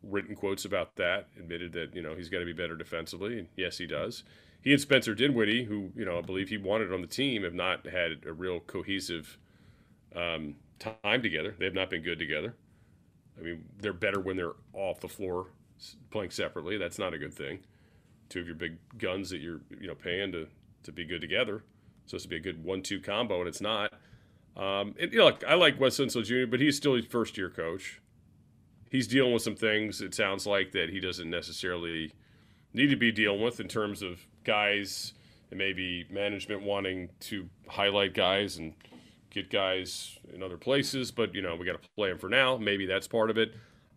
[0.03, 1.29] written quotes about that.
[1.39, 4.25] Admitted that you know he's got to be better defensively, and yes, he does
[4.65, 7.55] he and Spencer Dinwiddie, who you know I believe he wanted on the team, have
[7.55, 9.39] not had a real cohesive
[10.17, 11.55] um, time together.
[11.57, 12.55] They have not been good together.
[13.39, 15.49] I mean, they're better when they're off the floor
[16.11, 16.79] playing separately.
[16.79, 17.61] That's not a good thing.
[18.31, 20.49] Two of your big guns that you're you know paying to
[20.85, 21.63] to be good together.
[22.07, 23.93] So it's supposed to be a good one-two combo, and it's not.
[24.57, 27.49] Um, and you know, look, I like Wes Unseld Jr., but he's still his first-year
[27.51, 28.01] coach.
[28.91, 30.01] He's dealing with some things.
[30.01, 32.13] It sounds like that he doesn't necessarily
[32.75, 35.15] need to be dealing with in terms of guys
[35.51, 38.75] and maybe management wanting to highlight guys and
[39.31, 42.57] get guys in other places, but you know, we got to play them for now.
[42.57, 43.55] Maybe that's part of it.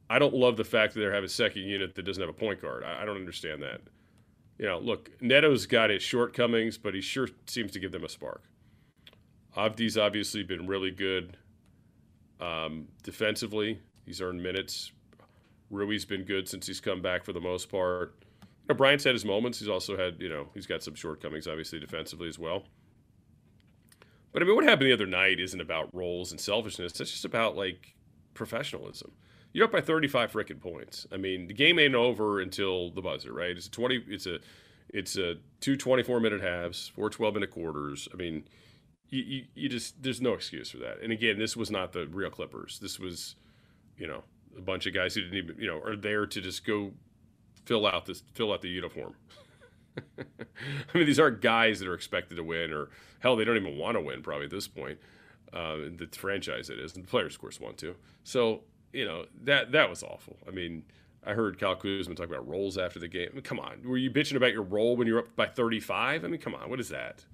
[0.10, 2.34] I don't love the fact that they have a second unit that doesn't have a
[2.34, 2.84] point guard.
[2.84, 3.82] I, don't understand that.
[4.58, 8.10] You know, look, Neto's got his shortcomings, but he sure seems to give them a
[8.10, 8.44] spark.
[9.56, 11.38] Avdi's obviously been really good
[12.40, 13.80] um, defensively.
[14.06, 14.92] He's earned minutes.
[15.70, 18.16] Rui's been good since he's come back for the most part
[18.68, 19.60] know, Bryant's had his moments.
[19.60, 22.64] He's also had, you know, he's got some shortcomings, obviously, defensively as well.
[24.32, 27.00] But I mean, what happened the other night isn't about roles and selfishness.
[27.00, 27.96] It's just about like
[28.34, 29.12] professionalism.
[29.54, 31.08] You're up by 35 freaking points.
[31.12, 33.52] I mean, the game ain't over until the buzzer, right?
[33.58, 34.04] It's a 20.
[34.08, 34.40] It's a
[34.90, 38.08] it's a two 24 minute halves, four 12 minute quarters.
[38.14, 38.44] I mean,
[39.10, 41.02] you, you, you just there's no excuse for that.
[41.02, 42.80] And again, this was not the real Clippers.
[42.80, 43.36] This was,
[43.98, 44.24] you know,
[44.58, 46.92] a bunch of guys who didn't even you know are there to just go
[47.68, 49.14] fill out this fill out the uniform.
[50.18, 53.78] I mean, these aren't guys that are expected to win, or hell, they don't even
[53.78, 54.98] want to win probably at this point.
[55.54, 57.96] Uh, the franchise it is, and the players, of course, want to.
[58.24, 58.62] So
[58.94, 60.38] you know that that was awful.
[60.48, 60.84] I mean,
[61.26, 63.28] I heard Kyle Kuzma talk about roles after the game.
[63.32, 66.24] I mean, come on, were you bitching about your role when you're up by 35?
[66.24, 67.26] I mean, come on, what is that?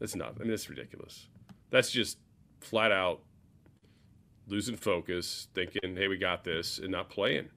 [0.00, 0.34] That's not.
[0.36, 1.28] I mean, that's ridiculous.
[1.70, 2.18] That's just
[2.60, 3.20] flat out
[4.46, 7.48] losing focus, thinking, "Hey, we got this," and not playing.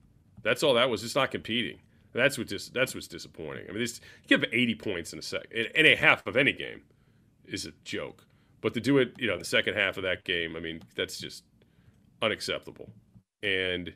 [0.43, 1.01] That's all that was.
[1.01, 1.79] Just not competing.
[2.17, 3.65] That's what just that's what's disappointing.
[3.69, 6.51] I mean, this give 80 points in a sec in, in, a half of any
[6.51, 6.81] game
[7.45, 8.25] is a joke.
[8.59, 11.19] But to do it, you know, the second half of that game, I mean, that's
[11.19, 11.43] just
[12.21, 12.89] unacceptable.
[13.43, 13.93] And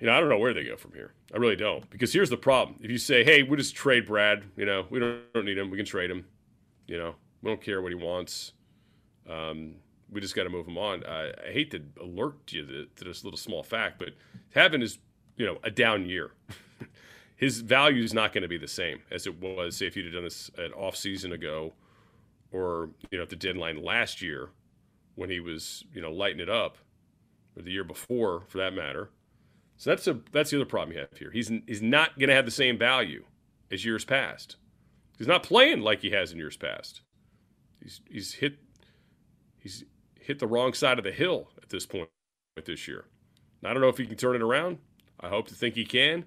[0.00, 1.12] you know, I don't know where they go from here.
[1.32, 1.88] I really don't.
[1.88, 4.98] Because here's the problem: if you say, "Hey, we just trade Brad," you know, we
[4.98, 5.70] don't, don't need him.
[5.70, 6.26] We can trade him.
[6.88, 8.52] You know, we don't care what he wants.
[9.28, 9.76] Um,
[10.10, 11.04] we just got to move him on.
[11.04, 14.14] I, I, hate to alert you to, to this little small fact, but
[14.54, 14.98] having his,
[15.36, 16.32] you know, a down year.
[17.38, 20.06] his value is not going to be the same as it was, say, if you'd
[20.06, 21.72] have done this an off season ago,
[22.50, 24.50] or you know, at the deadline last year,
[25.14, 26.78] when he was you know lighting it up,
[27.56, 29.10] or the year before, for that matter.
[29.76, 31.30] So that's a that's the other problem you have here.
[31.30, 33.22] He's he's not going to have the same value
[33.70, 34.56] as years past.
[35.16, 37.02] He's not playing like he has in years past.
[37.80, 38.56] He's he's hit
[39.60, 39.84] he's
[40.20, 42.08] hit the wrong side of the hill at this point
[42.64, 43.04] this year.
[43.64, 44.78] I don't know if he can turn it around.
[45.20, 46.24] I hope to think he can.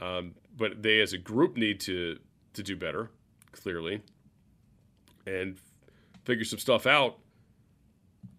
[0.00, 2.18] Um, but they as a group need to
[2.54, 3.10] to do better,
[3.52, 4.02] clearly,
[5.26, 5.56] and
[6.24, 7.18] figure some stuff out.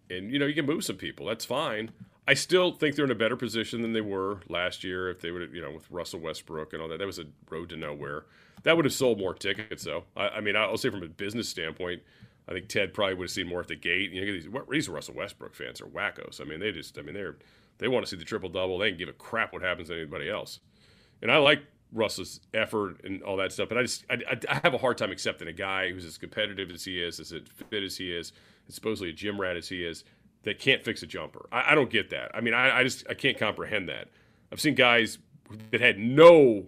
[0.10, 1.26] And you know, you can move some people.
[1.26, 1.91] That's fine.
[2.28, 5.30] I still think they're in a better position than they were last year if they
[5.30, 6.98] would, you know, with Russell Westbrook and all that.
[6.98, 8.26] That was a road to nowhere.
[8.63, 10.06] That would have sold more tickets, though.
[10.18, 12.02] I, I mean, I'll say from a business standpoint,
[12.50, 14.12] I think Ted probably would have seen more at the gate.
[14.12, 16.41] You know, these, these Russell Westbrook fans are wackos.
[16.41, 17.36] I mean, they just, I mean, they're
[17.78, 18.78] they want to see the triple double.
[18.78, 20.60] They can give a crap what happens to anybody else.
[21.21, 24.17] And I like Russell's effort and all that stuff, but I just I,
[24.49, 27.34] I have a hard time accepting a guy who's as competitive as he is, as
[27.69, 28.34] fit as he is,
[28.65, 30.04] and supposedly a gym rat as he is,
[30.43, 31.47] that can't fix a jumper.
[31.51, 32.32] I, I don't get that.
[32.34, 34.10] I mean, I, I just I can't comprehend that.
[34.51, 35.17] I've seen guys
[35.71, 36.65] that had no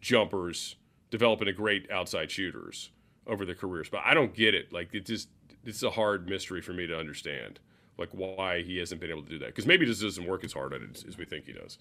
[0.00, 0.76] jumpers
[1.10, 2.90] developing great outside shooters
[3.26, 4.72] over their careers, but I don't get it.
[4.72, 5.28] Like it just
[5.64, 7.60] it's a hard mystery for me to understand,
[7.98, 9.46] like why he hasn't been able to do that.
[9.46, 11.78] Because maybe just doesn't work as hard it as we think he does.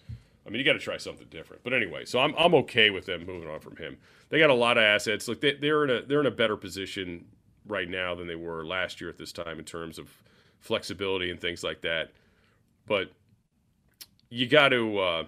[0.49, 1.63] I mean, you got to try something different.
[1.63, 3.97] But anyway, so I'm I'm okay with them moving on from him.
[4.29, 5.27] They got a lot of assets.
[5.27, 7.25] Like they, they're in a they're in a better position
[7.67, 10.09] right now than they were last year at this time in terms of
[10.59, 12.09] flexibility and things like that.
[12.87, 13.11] But
[14.31, 15.23] you got to uh,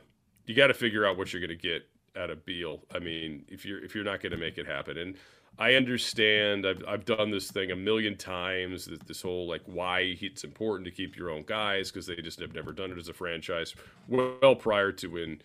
[0.48, 2.82] you got to figure out what you're going to get out of Beal.
[2.92, 5.16] I mean, if you're if you're not going to make it happen, and
[5.62, 6.66] I understand.
[6.66, 8.90] I've I've done this thing a million times.
[9.06, 12.56] This whole like why it's important to keep your own guys because they just have
[12.56, 13.76] never done it as a franchise.
[14.08, 15.40] Well, prior to when,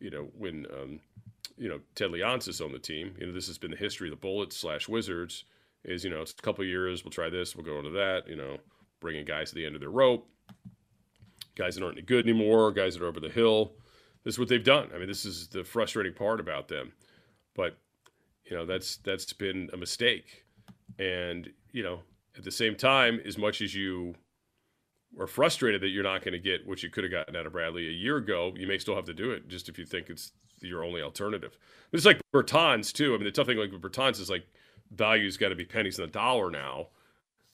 [0.00, 1.00] you know, when um,
[1.58, 3.14] you know Ted Leonsis on the team.
[3.18, 5.44] You know, this has been the history of the Bullets slash Wizards.
[5.84, 7.04] Is you know it's a couple years.
[7.04, 7.54] We'll try this.
[7.54, 8.26] We'll go into that.
[8.26, 8.56] You know,
[9.00, 10.26] bringing guys to the end of their rope.
[11.56, 12.72] Guys that aren't any good anymore.
[12.72, 13.72] Guys that are over the hill.
[14.24, 14.88] This is what they've done.
[14.94, 16.92] I mean, this is the frustrating part about them.
[17.54, 17.76] But
[18.48, 20.44] you know that's that's been a mistake.
[20.98, 22.00] And you know
[22.36, 24.14] at the same time as much as you
[25.18, 27.52] are frustrated that you're not going to get what you could have gotten out of
[27.52, 30.10] Bradley a year ago you may still have to do it just if you think
[30.10, 31.56] it's your only alternative.
[31.92, 33.14] It's like Bertans too.
[33.14, 34.46] I mean the tough thing like with Bertans is like
[34.90, 36.88] value's got to be pennies on the dollar now.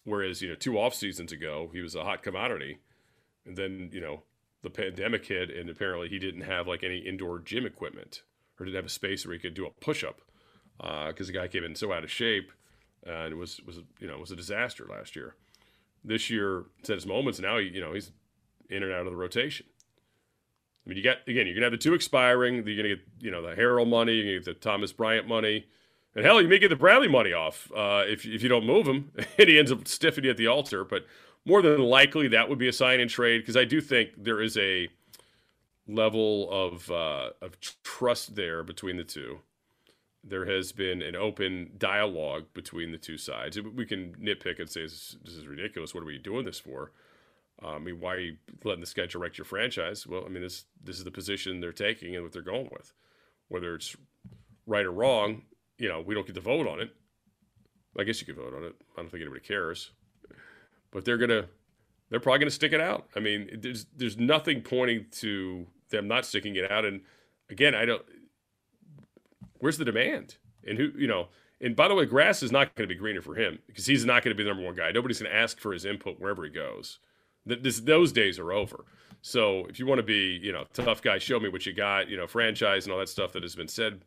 [0.05, 2.79] Whereas you know two off seasons ago he was a hot commodity.
[3.47, 4.23] And then you know
[4.63, 8.23] the pandemic hit and apparently he didn't have like any indoor gym equipment
[8.59, 10.23] or didn't have a space where he could do a push-up
[10.79, 12.51] because uh, the guy came in so out of shape
[13.07, 15.35] and it was was you know was a disaster last year.
[16.05, 17.41] This year, it's his moments.
[17.41, 18.13] Now he, you know he's
[18.69, 19.67] in and out of the rotation.
[20.85, 22.67] I mean, you got again, you're gonna have the two expiring.
[22.67, 25.67] You're gonna get you know the Harrell money, you get the Thomas Bryant money,
[26.15, 28.87] and hell, you may get the Bradley money off uh, if if you don't move
[28.87, 30.85] him and he ends up stiffing you at the altar.
[30.85, 31.07] But
[31.45, 34.41] more than likely, that would be a sign and trade because I do think there
[34.41, 34.89] is a
[35.87, 39.41] level of uh, of trust there between the two
[40.27, 43.61] there has been an open dialogue between the two sides.
[43.61, 45.95] We can nitpick and say this, is ridiculous.
[45.95, 46.93] What are we doing this for?
[47.63, 50.07] Uh, I mean, why are you letting this guy direct your franchise?
[50.07, 52.93] Well, I mean, this this is the position they're taking and what they're going with.
[53.49, 53.95] Whether it's
[54.67, 55.43] right or wrong,
[55.79, 56.91] you know, we don't get to vote on it.
[57.99, 58.75] I guess you could vote on it.
[58.97, 59.91] I don't think anybody cares.
[60.91, 61.47] But they're gonna,
[62.09, 63.09] they're probably gonna stick it out.
[63.15, 66.85] I mean, there's there's nothing pointing to them not sticking it out.
[66.85, 67.03] And
[67.51, 68.05] again, I don't
[69.65, 70.37] where's the demand?
[70.69, 73.23] And who, you know, and by the way, grass is not going to be greener
[73.23, 74.93] for him because he's not going to be the number one guy.
[74.93, 76.99] Nobody's going to ask for his input wherever he goes.
[77.47, 78.85] This, those days are over.
[79.23, 82.11] So if you want to be, you know, tough guy, show me what you got,
[82.11, 84.03] you know, franchise and all that stuff that has been said,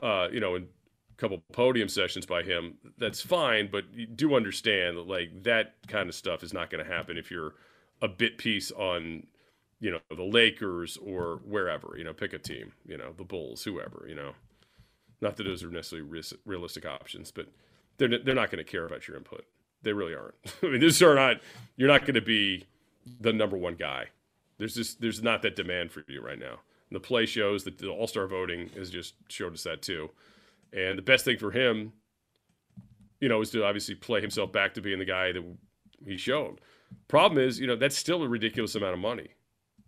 [0.00, 3.68] uh, you know, in a couple podium sessions by him, that's fine.
[3.72, 7.18] But you do understand that, like, that kind of stuff is not going to happen
[7.18, 7.54] if you're
[8.00, 9.26] a bit piece on,
[9.80, 13.64] you know, the Lakers or wherever, you know, pick a team, you know, the Bulls,
[13.64, 14.34] whoever, you know.
[15.24, 17.46] Not that those are necessarily realistic options, but
[17.96, 19.46] they're they're not going to care about your input.
[19.82, 20.34] They really aren't.
[20.62, 21.38] I mean, this are not.
[21.76, 22.66] You're not going to be
[23.20, 24.08] the number one guy.
[24.58, 26.60] There's just there's not that demand for you right now.
[26.90, 30.10] And the play shows that the All Star voting has just showed us that too.
[30.74, 31.94] And the best thing for him,
[33.18, 35.42] you know, is to obviously play himself back to being the guy that
[36.04, 36.60] he showed.
[37.08, 39.28] Problem is, you know, that's still a ridiculous amount of money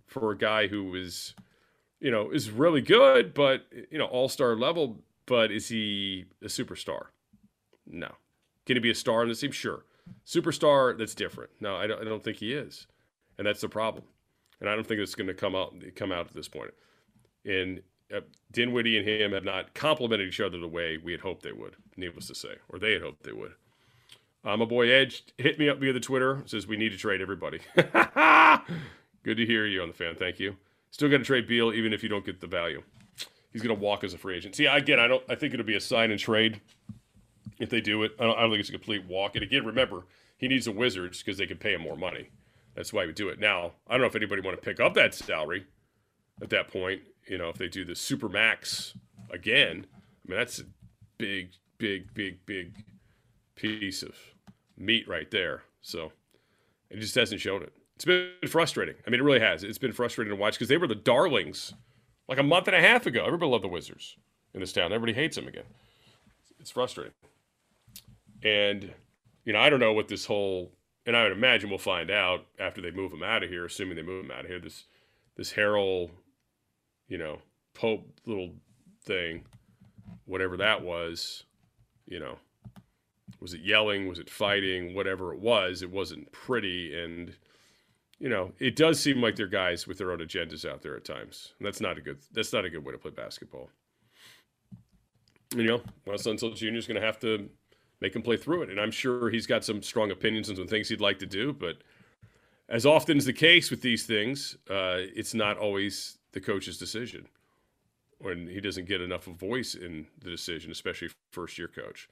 [0.06, 1.34] for a guy who is,
[2.00, 6.46] you know, is really good, but you know, all star level but is he a
[6.46, 7.06] superstar?
[7.86, 8.12] No.
[8.64, 9.52] Can he be a star on the team?
[9.52, 9.84] Sure.
[10.24, 11.50] Superstar, that's different.
[11.60, 12.86] No, I don't, I don't think he is.
[13.38, 14.04] And that's the problem.
[14.60, 16.72] And I don't think it's going to come out come out at this point.
[17.44, 17.82] And
[18.14, 18.20] uh,
[18.52, 21.76] Dinwiddie and him have not complemented each other the way we had hoped they would,
[21.96, 23.52] needless to say, or they had hoped they would.
[24.44, 26.42] Uh, my boy Edge hit me up via the Twitter.
[26.46, 27.58] Says we need to trade everybody.
[29.24, 30.14] Good to hear you on the fan.
[30.14, 30.56] Thank you.
[30.90, 32.82] Still got to trade Beal even if you don't get the value.
[33.56, 34.54] He's going to walk as a free agent.
[34.54, 35.24] See, again, I don't.
[35.30, 36.60] I think it'll be a sign and trade
[37.58, 38.12] if they do it.
[38.20, 39.34] I don't, I don't think it's a complete walk.
[39.34, 40.04] And again, remember,
[40.36, 42.28] he needs the Wizards because they can pay him more money.
[42.74, 43.40] That's why we do it.
[43.40, 45.64] Now, I don't know if anybody want to pick up that salary
[46.42, 47.00] at that point.
[47.26, 48.92] You know, if they do the super max
[49.30, 50.64] again, I mean that's a
[51.16, 52.84] big, big, big, big
[53.54, 54.14] piece of
[54.76, 55.62] meat right there.
[55.80, 56.12] So
[56.90, 57.72] it just hasn't shown it.
[57.94, 58.96] It's been frustrating.
[59.06, 59.64] I mean, it really has.
[59.64, 61.72] It's been frustrating to watch because they were the darlings
[62.28, 63.24] like a month and a half ago.
[63.24, 64.16] Everybody loved the Wizards
[64.54, 64.92] in this town.
[64.92, 65.64] Everybody hates them again.
[66.60, 67.12] It's frustrating.
[68.42, 68.92] And,
[69.44, 70.72] you know, I don't know what this whole,
[71.06, 73.96] and I would imagine we'll find out after they move him out of here, assuming
[73.96, 74.84] they move him out of here, this,
[75.36, 76.10] this Harrell,
[77.08, 77.38] you know,
[77.74, 78.52] Pope little
[79.04, 79.44] thing,
[80.24, 81.44] whatever that was,
[82.06, 82.38] you know,
[83.40, 84.08] was it yelling?
[84.08, 84.94] Was it fighting?
[84.94, 86.98] Whatever it was, it wasn't pretty.
[86.98, 87.34] And,
[88.18, 91.04] you know, it does seem like they're guys with their own agendas out there at
[91.04, 91.52] times.
[91.58, 93.70] And that's not a good, that's not a good way to play basketball.
[95.54, 96.76] You know, Wes Unseld Jr.
[96.76, 97.48] is going to have to
[98.00, 98.70] make him play through it.
[98.70, 101.52] And I'm sure he's got some strong opinions and some things he'd like to do.
[101.52, 101.78] But
[102.68, 107.28] as often is the case with these things, uh, it's not always the coach's decision
[108.18, 112.08] when he doesn't get enough of voice in the decision, especially first year coach.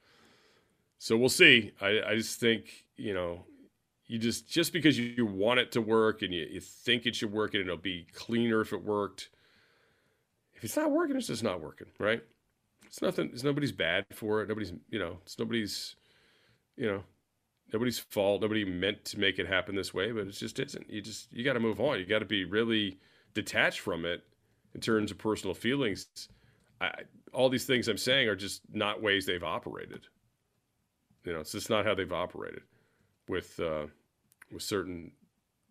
[0.99, 1.71] So we'll see.
[1.81, 3.43] I, I just think, you know,
[4.07, 7.31] you just just because you, want it to work and you, you think it should
[7.31, 9.29] work and it'll be cleaner if it worked.
[10.53, 12.21] If it's not working, it's just not working, right?
[12.85, 13.31] It's nothing.
[13.33, 14.47] It's nobody's bad for it.
[14.47, 15.95] Nobody's, you know, it's nobody's,
[16.77, 17.03] you know,
[17.73, 18.41] nobody's fault.
[18.41, 20.89] Nobody meant to make it happen this way, but it just isn't.
[20.89, 21.99] You just you got to move on.
[21.99, 22.99] You got to be really
[23.33, 24.23] detached from it
[24.75, 26.07] in terms of personal feelings.
[26.79, 26.91] I,
[27.33, 30.01] all these things I'm saying are just not ways they've operated.
[31.25, 32.61] You know, it's just not how they've operated
[33.27, 33.87] with uh,
[34.51, 35.11] with certain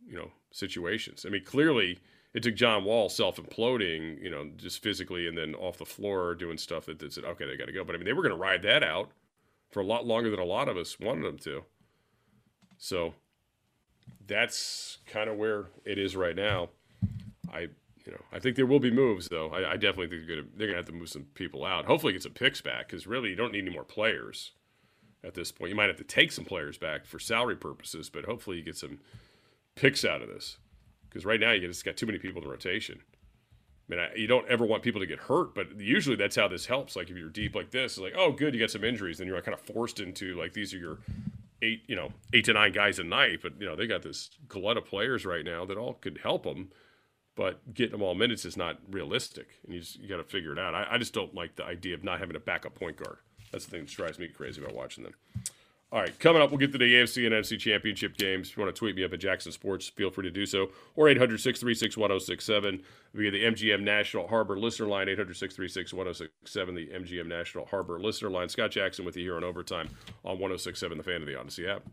[0.07, 1.25] you know situations.
[1.27, 1.99] I mean, clearly
[2.35, 6.35] it took John Wall self imploding, you know, just physically and then off the floor
[6.35, 7.85] doing stuff that, that said, okay, they got to go.
[7.85, 9.11] But I mean, they were going to ride that out
[9.71, 11.65] for a lot longer than a lot of us wanted them to.
[12.77, 13.15] So
[14.27, 16.71] that's kind of where it is right now.
[17.53, 17.69] I,
[18.05, 19.51] you know, I think there will be moves though.
[19.51, 21.87] I, I definitely think they're gonna they're gonna have to move some people out.
[21.87, 24.53] Hopefully, get some picks back because really you don't need any more players
[25.25, 25.71] at this point.
[25.71, 28.77] You might have to take some players back for salary purposes, but hopefully you get
[28.77, 28.99] some
[29.75, 30.59] picks out of this
[31.09, 33.01] because right now you just got too many people in rotation.
[33.89, 36.49] I mean, I, you don't ever want people to get hurt, but usually that's how
[36.49, 36.97] this helps.
[36.97, 39.27] Like if you're deep like this, it's like, oh, good, you got some injuries, then
[39.27, 40.99] you're like kind of forced into like these are your
[41.63, 43.41] eight, you know, eight to nine guys a night.
[43.43, 46.45] But you know, they got this glut of players right now that all could help
[46.45, 46.71] them,
[47.37, 50.53] but getting them all minutes is not realistic, and you just you got to figure
[50.53, 50.75] it out.
[50.75, 53.19] I, I just don't like the idea of not having a backup point guard.
[53.55, 55.15] That's the thing that drives me crazy about watching them.
[55.93, 58.49] All right, coming up, we'll get to the AFC and NFC championship games.
[58.49, 60.71] If you want to tweet me up at Jackson Sports, feel free to do so.
[60.97, 62.83] Or 800 636 1067
[63.15, 68.29] via the MGM National Harbor listener line, 800 636 1067, the MGM National Harbor listener
[68.29, 68.49] line.
[68.49, 69.89] Scott Jackson with you here on Overtime
[70.25, 71.85] on 1067, the fan of the Audacy app.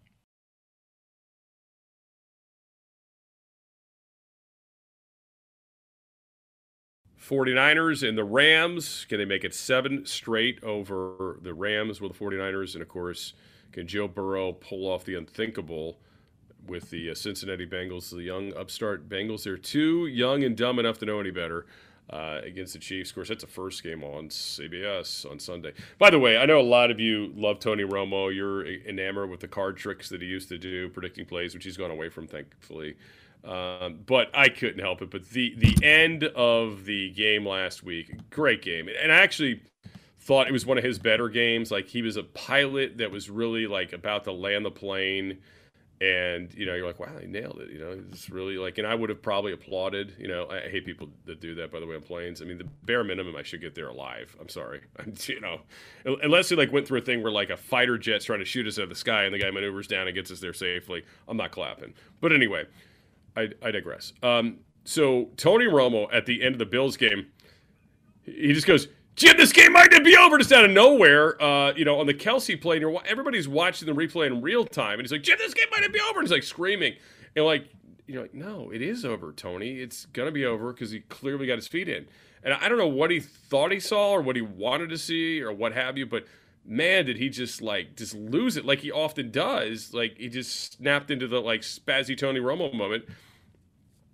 [7.22, 9.06] Forty-niners and the Rams.
[9.08, 12.74] Can they make it seven straight over the Rams with the 49ers?
[12.74, 13.34] And of course,
[13.72, 16.00] can Joe Burrow pull off the unthinkable
[16.66, 19.44] with the uh, Cincinnati Bengals, the young upstart Bengals?
[19.44, 21.68] They're too young and dumb enough to know any better.
[22.10, 23.12] Uh, against the Chiefs.
[23.12, 25.72] Of course, that's the first game on CBS on Sunday.
[25.98, 28.36] By the way, I know a lot of you love Tony Romo.
[28.36, 31.78] You're enamored with the card tricks that he used to do, predicting plays, which he's
[31.78, 32.98] gone away from, thankfully.
[33.44, 35.10] Um, but I couldn't help it.
[35.10, 39.62] But the the end of the game last week, great game, and I actually
[40.22, 41.72] thought it was one of his better games.
[41.72, 45.40] Like he was a pilot that was really like about to land the plane.
[46.00, 47.70] And you know, you're like, wow, he nailed it.
[47.70, 50.16] You know, it's really like, and I would have probably applauded.
[50.18, 51.72] You know, I hate people that do that.
[51.72, 52.42] By the way, on planes.
[52.42, 54.36] I mean, the bare minimum, I should get there alive.
[54.40, 54.82] I'm sorry,
[55.28, 55.62] you know,
[56.24, 58.66] unless he like went through a thing where like a fighter jet's trying to shoot
[58.66, 61.04] us out of the sky, and the guy maneuvers down and gets us there safely.
[61.28, 61.94] I'm not clapping.
[62.20, 62.66] But anyway,
[63.36, 64.14] I, I digress.
[64.24, 67.28] Um, so Tony Romo at the end of the Bills game,
[68.24, 71.42] he just goes, Jim, this game might not be over just out of nowhere.
[71.42, 74.94] Uh, you know, on the Kelce play, and everybody's watching the replay in real time,
[74.94, 76.20] and he's like, Jim, this game might not be over.
[76.20, 76.96] And he's like screaming,
[77.36, 77.70] and like,
[78.08, 79.80] you know, like, no, it is over, Tony.
[79.80, 82.08] It's gonna be over because he clearly got his feet in.
[82.44, 85.42] And I don't know what he thought he saw or what he wanted to see
[85.42, 86.26] or what have you, but
[86.66, 89.94] man, did he just like just lose it like he often does.
[89.94, 93.06] Like he just snapped into the like spazzy Tony Romo moment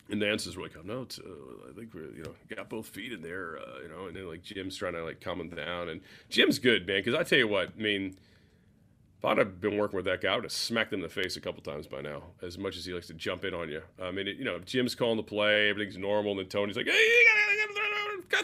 [0.10, 2.88] and answers were like, "Oh no, it's, uh, I think we're you know got both
[2.88, 5.49] feet in there, uh, you know." And then like Jim's trying to like calm him
[5.49, 6.99] down, and Jim's good, man.
[7.03, 8.18] Because I tell you what, I mean,
[9.18, 11.10] if I'd have been working with that guy, I would have smacked him in the
[11.10, 12.24] face a couple times by now.
[12.41, 14.60] As much as he likes to jump in on you, I mean, it, you know,
[14.60, 17.47] Jim's calling the play, everything's normal, and then Tony's like, "Hey, you gotta,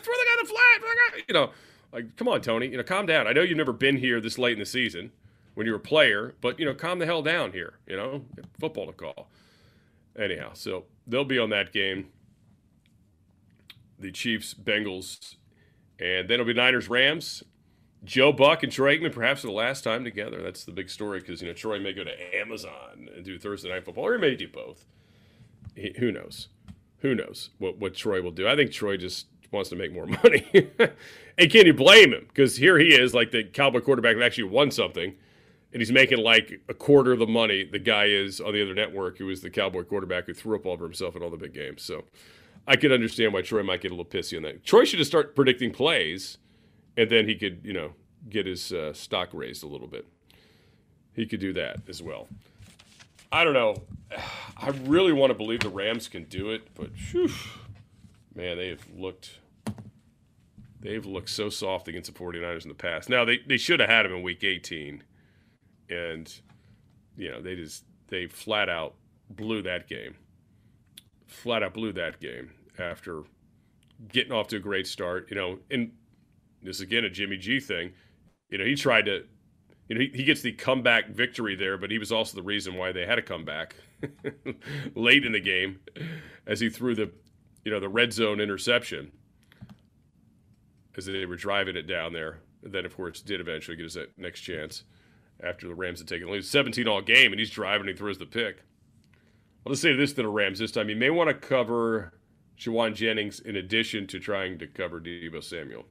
[0.03, 1.24] throw the guy the flat.
[1.28, 1.51] You know,
[1.91, 2.68] like, come on, Tony.
[2.68, 3.28] You know, calm down.
[3.28, 5.11] I know you've never been here this late in the season
[5.53, 7.76] when you're a player, but you know, calm the hell down here.
[7.88, 8.26] You know,
[8.59, 9.30] football to call.
[10.18, 12.09] Anyhow, so they'll be on that game.
[13.99, 15.36] The Chiefs, Bengals,
[15.99, 17.43] and then it'll be Niners, Rams.
[18.03, 20.41] Joe Buck and Troy Aikman, perhaps for the last time together.
[20.41, 23.70] That's the big story because you know Troy may go to Amazon and do Thursday
[23.70, 24.86] night football, or he may do both.
[25.76, 26.49] He, who knows?
[26.99, 28.47] Who knows what what Troy will do?
[28.47, 30.45] I think Troy just wants to make more money.
[31.38, 32.26] and can you blame him?
[32.28, 35.16] Because here he is, like the Cowboy quarterback that actually won something,
[35.74, 38.76] and he's making like a quarter of the money the guy is on the other
[38.76, 41.38] network who was the Cowboy quarterback who threw up all over himself in all the
[41.38, 41.82] big games.
[41.82, 42.05] So
[42.67, 44.63] I could understand why Troy might get a little pissy on that.
[44.63, 46.38] Troy should just start predicting plays
[46.95, 47.93] and then he could, you know,
[48.30, 50.07] get his uh, stock raised a little bit.
[51.13, 52.28] He could do that as well.
[53.32, 53.82] I don't know.
[54.57, 57.30] I really want to believe the Rams can do it, but whew,
[58.36, 59.39] man, they have looked
[60.80, 63.09] they've looked so soft against the 49ers in the past.
[63.09, 65.01] Now they, they should have had him in week 18.
[65.90, 66.34] And
[67.18, 68.96] you know, they just they flat out
[69.30, 70.16] blew that game.
[71.28, 73.24] Flat out blew that game after
[74.08, 75.28] getting off to a great start.
[75.30, 75.92] You know, and
[76.62, 77.94] this is again a Jimmy G thing.
[78.50, 79.26] You know, he tried to,
[79.90, 82.76] you know, he, he gets the comeback victory there, but he was also the reason
[82.76, 83.76] why they had a comeback
[84.96, 85.80] late in the game
[86.46, 87.12] as he threw the,
[87.66, 89.12] you know, the red zone interception
[90.96, 92.42] as they were driving it down there.
[92.64, 94.84] And then, of course, did eventually get his next chance
[95.42, 96.46] after the Rams had taken the lead.
[96.46, 98.64] 17 all game, and he's driving and he throws the pick.
[99.66, 100.90] I'll just say this to the Rams this time.
[100.90, 102.14] You may want to cover
[102.58, 105.86] Jauan Jennings in addition to trying to cover Deebo Samuel.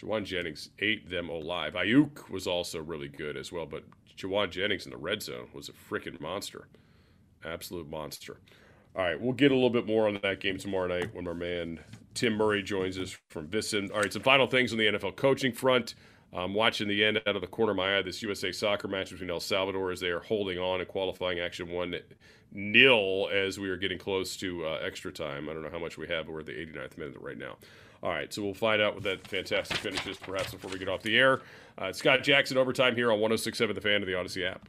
[0.00, 1.74] Jauan Jennings ate them alive.
[1.74, 3.84] Aiyuk was also really good as well, but
[4.16, 6.68] Jauan Jennings in the red zone was a freaking monster.
[7.44, 8.38] Absolute monster.
[8.96, 11.34] All right, we'll get a little bit more on that game tomorrow night when our
[11.34, 11.80] man
[12.14, 13.90] Tim Murray joins us from VSiN.
[13.92, 15.94] All right, some final things on the NFL coaching front.
[16.32, 19.10] I'm watching the end out of the corner of my eye this USA soccer match
[19.10, 21.96] between El Salvador as they are holding on in qualifying action one
[22.52, 25.48] nil as we are getting close to uh, extra time.
[25.48, 27.56] I don't know how much we have, but we're at the 89th minute right now.
[28.02, 30.88] All right, so we'll find out what that fantastic finish is perhaps before we get
[30.88, 31.42] off the air.
[31.76, 34.68] Uh, Scott Jackson overtime here on 1067 The Fan of the Audacy app.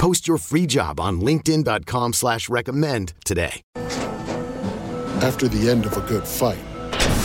[0.00, 3.60] Post your free job on LinkedIn.com slash recommend today.
[5.20, 6.56] After the end of a good fight,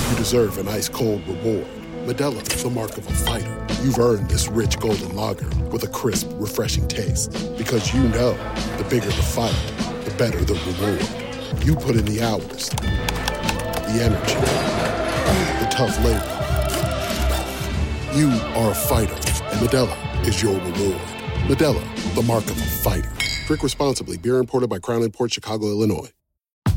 [0.10, 1.66] you deserve an ice cold reward.
[2.04, 3.66] Modelo is the mark of a fighter.
[3.82, 7.32] You've earned this rich golden lager with a crisp, refreshing taste.
[7.58, 8.34] Because you know
[8.78, 9.56] the bigger the fight,
[10.04, 11.64] the better the reward.
[11.64, 12.72] You put in the hours,
[13.88, 14.36] the energy,
[15.64, 16.34] the tough labor.
[18.14, 21.14] You are a fighter, and Modelo is your reward.
[21.46, 23.12] Modelo, the mark of a fighter.
[23.46, 24.18] Drink responsibly.
[24.18, 26.14] Beer imported by Crown Port Chicago, Illinois.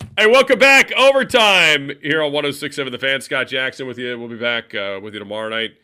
[0.00, 0.92] Hey, welcome back.
[0.92, 3.20] Overtime here on 1067 The Fan.
[3.20, 4.18] Scott Jackson with you.
[4.18, 5.76] We'll be back uh, with you tomorrow night.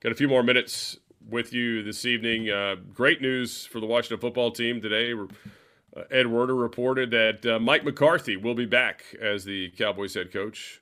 [0.00, 0.96] Got a few more minutes
[1.28, 2.50] with you this evening.
[2.50, 5.12] Uh, great news for the Washington football team today.
[5.12, 10.32] Uh, Ed Werder reported that uh, Mike McCarthy will be back as the Cowboys head
[10.32, 10.80] coach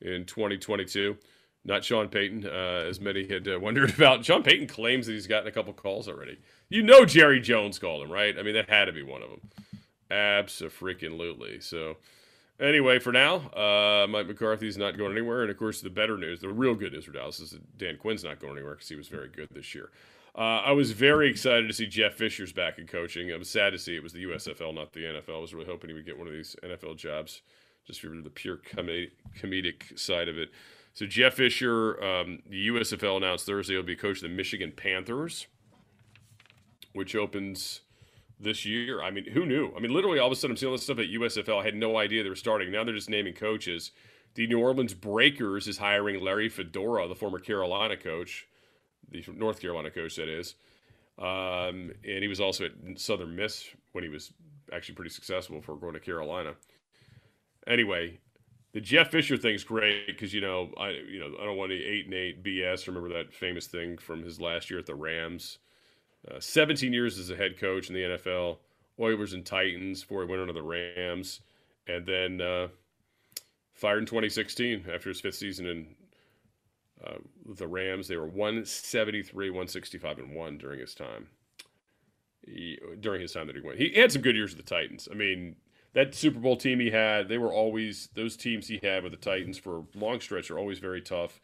[0.00, 1.16] in 2022.
[1.64, 4.24] Not Sean Payton, uh, as many had uh, wondered about.
[4.24, 6.38] Sean Payton claims that he's gotten a couple calls already.
[6.68, 8.38] You know Jerry Jones called him, right?
[8.38, 9.40] I mean, that had to be one of them.
[10.10, 11.60] Absolutely.
[11.60, 11.96] So
[12.60, 15.40] Anyway, for now, uh, Mike McCarthy's not going anywhere.
[15.42, 17.96] And of course, the better news, the real good news for Dallas is that Dan
[17.96, 19.90] Quinn's not going anywhere because he was very good this year.
[20.36, 23.32] Uh, I was very excited to see Jeff Fisher's back in coaching.
[23.32, 25.36] I was sad to see it was the USFL, not the NFL.
[25.36, 27.40] I was really hoping he would get one of these NFL jobs
[27.86, 30.50] just for the pure comedic side of it.
[30.92, 35.46] So, Jeff Fisher, um, the USFL announced Thursday he'll be coach of the Michigan Panthers,
[36.92, 37.80] which opens
[38.40, 39.02] this year.
[39.02, 39.72] I mean, who knew?
[39.76, 41.60] I mean, literally all of a sudden I'm seeing all this stuff at USFL.
[41.60, 42.72] I had no idea they were starting.
[42.72, 43.92] Now they're just naming coaches.
[44.34, 48.46] The New Orleans Breakers is hiring Larry Fedora, the former Carolina coach,
[49.10, 50.54] the North Carolina coach that is.
[51.18, 54.32] Um, and he was also at Southern Miss when he was
[54.72, 56.54] actually pretty successful before going to Carolina.
[57.66, 58.18] Anyway,
[58.72, 61.82] the Jeff Fisher thing's great because you know I you know I don't want any
[61.82, 62.86] eight and eight BS.
[62.86, 65.58] Remember that famous thing from his last year at the Rams.
[66.28, 68.58] Uh, 17 years as a head coach in the NFL,
[68.98, 71.40] Oilers and Titans before he went on to the Rams,
[71.86, 72.68] and then uh,
[73.72, 75.86] fired in 2016 after his fifth season in
[77.04, 77.18] uh,
[77.56, 78.08] the Rams.
[78.08, 81.28] They were 173, 165, and one during his time.
[82.42, 85.08] He, during his time that he went, he had some good years with the Titans.
[85.10, 85.56] I mean,
[85.94, 89.18] that Super Bowl team he had, they were always those teams he had with the
[89.18, 91.40] Titans for a long stretch are always very tough,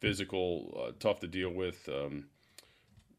[0.00, 1.88] physical, uh, tough to deal with.
[1.88, 2.26] Um,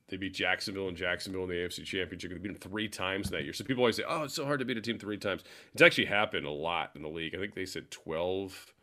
[0.09, 2.31] they beat Jacksonville and Jacksonville in the AFC Championship.
[2.31, 3.53] They beat them three times that year.
[3.53, 5.43] So people always say, "Oh, it's so hard to beat a team three times."
[5.73, 7.35] It's actually happened a lot in the league.
[7.35, 8.73] I think they said twelve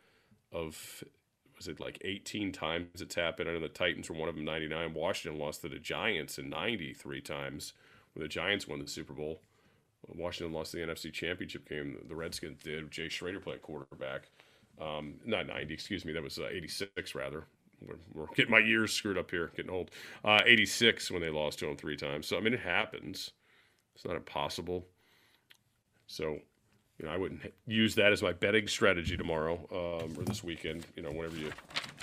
[0.51, 1.03] of
[1.57, 3.49] was it like 18 times it's happened.
[3.49, 4.93] I know the Titans were one of them 99.
[4.93, 7.73] Washington lost to the Giants in 93 times
[8.13, 9.39] when the Giants won the Super Bowl.
[10.13, 11.97] Washington lost the NFC Championship game.
[12.07, 12.91] The Redskins did.
[12.91, 14.29] Jay Schroeder played quarterback.
[14.79, 16.13] Um, not 90, excuse me.
[16.13, 17.45] That was uh, 86 rather.
[17.87, 19.91] We're, we're, getting my years screwed up here, getting old.
[20.23, 22.27] Uh, 86 when they lost to them three times.
[22.27, 23.31] So I mean, it happens.
[23.95, 24.85] It's not impossible.
[26.07, 26.39] So
[26.99, 30.85] you know, I wouldn't use that as my betting strategy tomorrow um, or this weekend.
[30.95, 31.51] You know, whatever you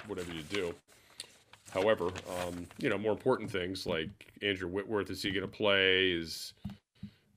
[0.07, 0.75] whatever you do.
[1.71, 2.11] However,
[2.41, 4.11] um, you know, more important things like
[4.43, 6.11] Andrew Whitworth is he going to play?
[6.11, 6.53] Is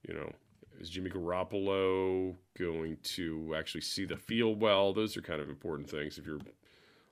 [0.08, 0.30] you know,
[0.80, 4.94] is Jimmy Garoppolo going to actually see the field well?
[4.94, 6.40] Those are kind of important things if you're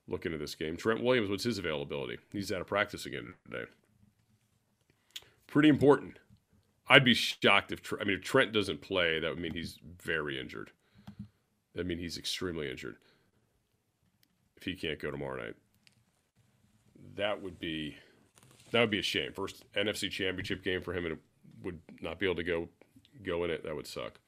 [0.07, 0.77] looking into this game.
[0.77, 2.17] Trent Williams, what's his availability?
[2.31, 3.65] He's out of practice again today.
[5.47, 6.19] Pretty important.
[6.87, 10.39] I'd be shocked if I mean if Trent doesn't play, that would mean he's very
[10.39, 10.71] injured.
[11.75, 12.97] That mean he's extremely injured.
[14.57, 15.55] If he can't go tomorrow night,
[17.15, 17.97] that would be
[18.71, 19.31] that would be a shame.
[19.31, 21.17] First NFC Championship game for him, and
[21.63, 22.67] would not be able to go
[23.23, 23.63] go in it.
[23.63, 24.19] That would suck.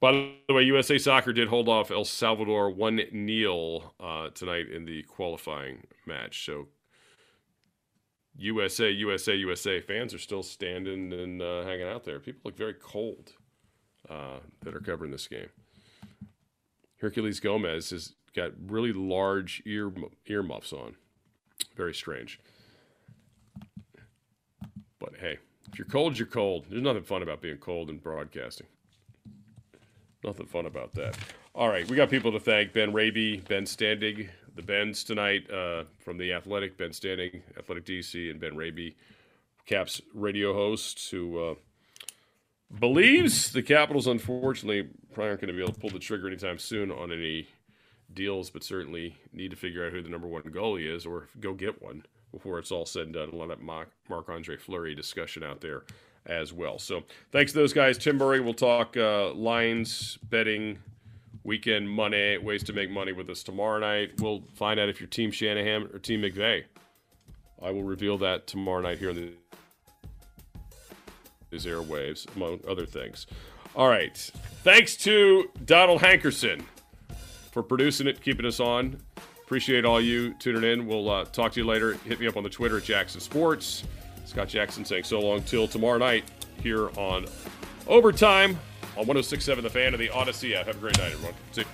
[0.00, 4.84] By the way, USA Soccer did hold off El Salvador 1 0 uh, tonight in
[4.84, 6.44] the qualifying match.
[6.44, 6.68] So
[8.36, 12.20] USA, USA, USA fans are still standing and uh, hanging out there.
[12.20, 13.32] People look very cold
[14.10, 15.48] uh, that are covering this game.
[17.02, 19.90] Herculez Gomez has got really large ear
[20.26, 20.96] ear muffs on.
[21.74, 22.38] Very strange.
[24.98, 25.38] But hey,
[25.72, 26.66] if you're cold, you're cold.
[26.68, 28.66] There's nothing fun about being cold in broadcasting.
[30.24, 31.16] Nothing fun about that.
[31.54, 35.84] All right, we got people to thank Ben Raby, Ben Standig, the Bens tonight uh,
[36.00, 38.96] from the Athletic, Ben Standig, Athletic DC, and Ben Raby,
[39.66, 41.54] Caps radio host, who uh,
[42.78, 46.58] believes the Capitals, unfortunately, probably aren't going to be able to pull the trigger anytime
[46.58, 47.48] soon on any
[48.12, 51.52] deals, but certainly need to figure out who the number one goalie is or go
[51.52, 53.30] get one before it's all said and done.
[53.30, 55.84] A lot of that Marc Andre Fleury discussion out there
[56.26, 56.78] as well.
[56.78, 57.98] So thanks to those guys.
[57.98, 60.78] Tim Murray we'll talk uh, lines, betting,
[61.44, 64.20] weekend money, ways to make money with us tomorrow night.
[64.20, 66.64] We'll find out if you're Team Shanahan or Team McVay.
[67.62, 69.32] I will reveal that tomorrow night here in the
[71.50, 73.26] these airwaves, among other things.
[73.76, 74.16] All right.
[74.64, 76.62] Thanks to Donald Hankerson
[77.52, 79.00] for producing it, keeping us on.
[79.44, 80.86] Appreciate all you tuning in.
[80.86, 81.92] We'll uh, talk to you later.
[82.04, 83.84] Hit me up on the Twitter at Jackson Sports.
[84.26, 86.24] Scott Jackson saying so long till tomorrow night
[86.62, 87.26] here on
[87.86, 88.58] Overtime
[88.96, 90.54] on 1067 The Fan of the Audacy.
[90.54, 91.34] Have a great night, everyone.
[91.52, 91.66] See you.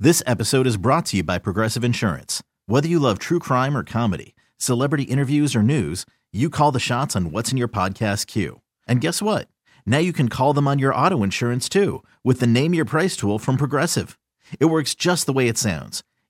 [0.00, 2.42] This episode is brought to you by Progressive Insurance.
[2.66, 7.14] Whether you love true crime or comedy, celebrity interviews or news, you call the shots
[7.14, 8.60] on what's in your podcast queue.
[8.86, 9.48] And guess what?
[9.84, 13.16] Now you can call them on your auto insurance too with the Name Your Price
[13.16, 14.18] tool from Progressive.
[14.58, 16.02] It works just the way it sounds.